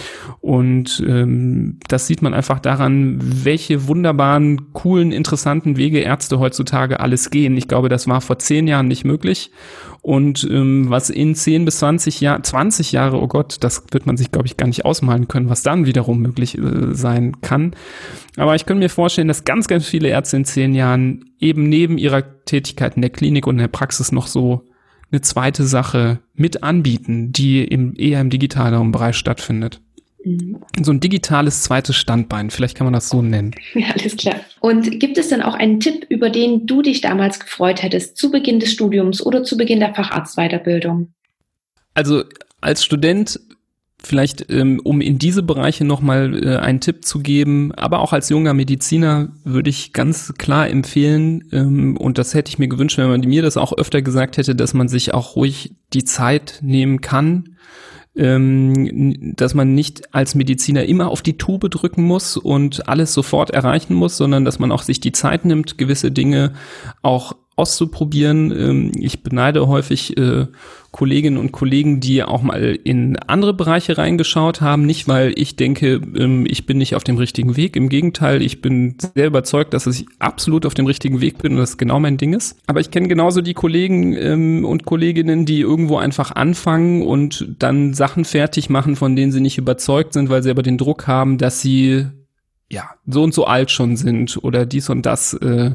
[0.41, 7.29] Und ähm, das sieht man einfach daran, welche wunderbaren, coolen, interessanten Wege Ärzte heutzutage alles
[7.29, 7.57] gehen.
[7.57, 9.51] Ich glaube, das war vor zehn Jahren nicht möglich.
[10.07, 14.15] Und ähm, was in 10 bis 20 Jahren, 20 Jahre, oh Gott, das wird man
[14.15, 17.75] sich, glaube ich, gar nicht ausmalen können, was dann wiederum möglich äh, sein kann.
[18.37, 21.97] Aber ich könnte mir vorstellen, dass ganz, ganz viele Ärzte in zehn Jahren eben neben
[21.97, 24.63] ihrer Tätigkeit in der Klinik und in der Praxis noch so
[25.11, 29.81] eine zweite Sache mit anbieten, die im, eher im digitaleren Bereich stattfindet.
[30.27, 30.57] Mhm.
[30.83, 33.55] So ein digitales zweites Standbein, vielleicht kann man das so nennen.
[33.73, 34.35] Ja, alles klar.
[34.59, 38.31] Und gibt es denn auch einen Tipp, über den du dich damals gefreut hättest, zu
[38.31, 41.13] Beginn des Studiums oder zu Beginn der Facharztweiterbildung?
[41.93, 42.23] Also
[42.59, 43.39] als Student
[44.03, 48.29] Vielleicht, ähm, um in diese Bereiche nochmal äh, einen Tipp zu geben, aber auch als
[48.29, 53.09] junger Mediziner würde ich ganz klar empfehlen, ähm, und das hätte ich mir gewünscht, wenn
[53.09, 57.01] man mir das auch öfter gesagt hätte, dass man sich auch ruhig die Zeit nehmen
[57.01, 57.57] kann,
[58.17, 63.51] ähm, dass man nicht als Mediziner immer auf die Tube drücken muss und alles sofort
[63.51, 66.53] erreichen muss, sondern dass man auch sich die Zeit nimmt, gewisse Dinge
[67.01, 68.51] auch auszuprobieren.
[68.51, 70.45] Ähm, ich beneide häufig äh,
[70.91, 74.85] Kolleginnen und Kollegen, die auch mal in andere Bereiche reingeschaut haben.
[74.85, 77.75] Nicht, weil ich denke, ähm, ich bin nicht auf dem richtigen Weg.
[77.75, 81.59] Im Gegenteil, ich bin sehr überzeugt, dass ich absolut auf dem richtigen Weg bin und
[81.59, 82.57] das genau mein Ding ist.
[82.67, 87.93] Aber ich kenne genauso die Kollegen ähm, und Kolleginnen, die irgendwo einfach anfangen und dann
[87.93, 91.37] Sachen fertig machen, von denen sie nicht überzeugt sind, weil sie aber den Druck haben,
[91.37, 92.05] dass sie
[92.69, 95.71] ja, so und so alt schon sind oder dies und das äh,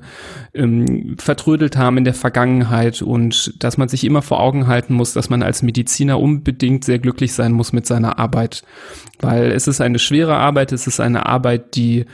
[0.53, 5.15] ähm, vertrödelt haben in der Vergangenheit und dass man sich immer vor Augen halten muss,
[5.15, 8.63] dass man als Mediziner unbedingt sehr glücklich sein muss mit seiner Arbeit,
[9.21, 12.05] weil es ist eine schwere Arbeit, es ist eine Arbeit, die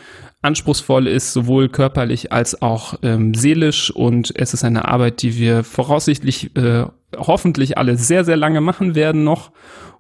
[0.43, 5.65] anspruchsvoll ist, sowohl körperlich als auch ähm, seelisch und es ist eine Arbeit, die wir
[5.65, 6.85] voraussichtlich äh,
[7.17, 9.51] hoffentlich alle sehr, sehr lange machen werden noch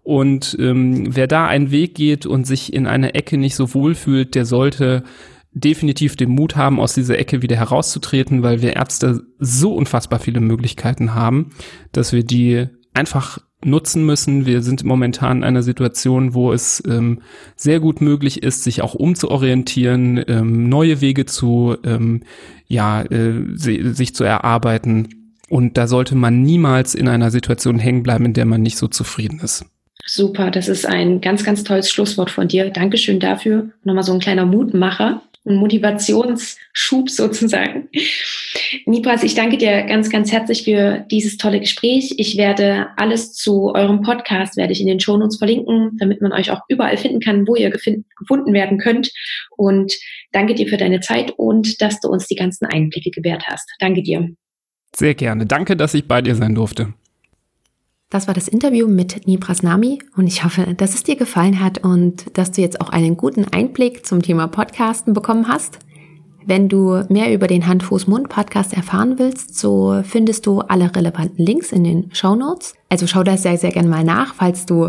[0.09, 3.95] und ähm, wer da einen Weg geht und sich in einer Ecke nicht so wohl
[3.95, 5.05] fühlt, der sollte
[5.53, 10.41] definitiv den Mut haben, aus dieser Ecke wieder herauszutreten, weil wir Ärzte so unfassbar viele
[10.41, 11.51] Möglichkeiten haben,
[11.93, 14.47] dass wir die einfach nutzen müssen.
[14.47, 17.21] Wir sind momentan in einer Situation, wo es ähm,
[17.55, 22.23] sehr gut möglich ist, sich auch umzuorientieren, ähm, neue Wege zu, ähm,
[22.67, 25.35] ja, äh, sich zu erarbeiten.
[25.51, 28.89] Und da sollte man niemals in einer Situation hängen bleiben, in der man nicht so
[28.89, 29.67] zufrieden ist.
[30.05, 32.71] Super, das ist ein ganz, ganz tolles Schlusswort von dir.
[32.71, 33.71] Dankeschön dafür.
[33.85, 37.89] Nochmal so ein kleiner Mutmacher, ein Motivationsschub sozusagen.
[38.87, 42.15] Nipras, ich danke dir ganz, ganz herzlich für dieses tolle Gespräch.
[42.17, 46.51] Ich werde alles zu eurem Podcast, werde ich in den Shownotes verlinken, damit man euch
[46.51, 49.11] auch überall finden kann, wo ihr gefunden werden könnt.
[49.57, 49.93] Und
[50.33, 53.69] danke dir für deine Zeit und dass du uns die ganzen Einblicke gewährt hast.
[53.79, 54.29] Danke dir.
[54.97, 55.47] Sehr gerne.
[55.47, 56.95] Danke, dass ich bei dir sein durfte.
[58.11, 61.85] Das war das Interview mit Nibras Nami und ich hoffe, dass es dir gefallen hat
[61.85, 65.79] und dass du jetzt auch einen guten Einblick zum Thema Podcasten bekommen hast.
[66.47, 71.85] Wenn du mehr über den Hand-Fuß-Mund-Podcast erfahren willst, so findest du alle relevanten Links in
[71.85, 72.73] den Show Notes.
[72.89, 74.89] Also schau da sehr, sehr gerne mal nach, falls du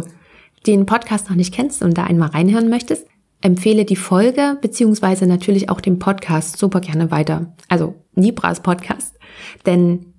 [0.65, 3.05] den Podcast noch nicht kennst und da einmal reinhören möchtest.
[3.41, 7.53] Empfehle die Folge beziehungsweise natürlich auch den Podcast super gerne weiter.
[7.67, 9.17] Also Nibras Podcast.
[9.65, 10.13] Denn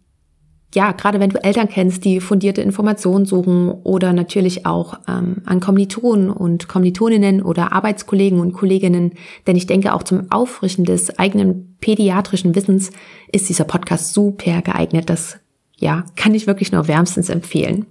[0.74, 5.58] ja, gerade wenn du Eltern kennst, die fundierte Informationen suchen oder natürlich auch ähm, an
[5.58, 9.12] Kommilitonen und Kommilitoninnen oder Arbeitskollegen und Kolleginnen,
[9.46, 12.92] denn ich denke auch zum Auffrischen des eigenen pädiatrischen Wissens
[13.32, 15.10] ist dieser Podcast super geeignet.
[15.10, 15.38] Das
[15.76, 17.86] ja, kann ich wirklich nur wärmstens empfehlen.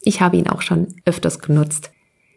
[0.00, 1.90] Ich habe ihn auch schon öfters genutzt.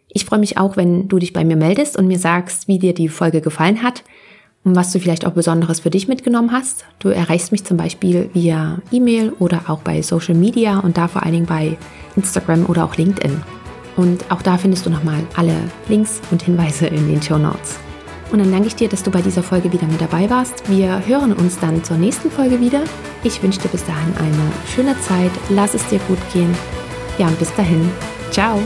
[0.10, 2.94] Ich freue mich auch, wenn du dich bei mir meldest und mir sagst, wie dir
[2.94, 4.04] die Folge gefallen hat
[4.66, 6.86] und was du vielleicht auch Besonderes für dich mitgenommen hast.
[7.00, 11.24] Du erreichst mich zum Beispiel via E-Mail oder auch bei Social Media und da vor
[11.24, 11.78] allen Dingen bei
[12.16, 13.42] Instagram oder auch LinkedIn.
[13.96, 15.56] Und auch da findest du nochmal alle
[15.88, 17.80] Links und Hinweise in den Show Notes.
[18.32, 20.68] Und dann danke ich dir, dass du bei dieser Folge wieder mit dabei warst.
[20.70, 22.82] Wir hören uns dann zur nächsten Folge wieder.
[23.24, 25.32] Ich wünsche dir bis dahin eine schöne Zeit.
[25.50, 26.54] Lass es dir gut gehen.
[27.18, 27.90] Ja, und bis dahin.
[28.32, 28.60] Ciao.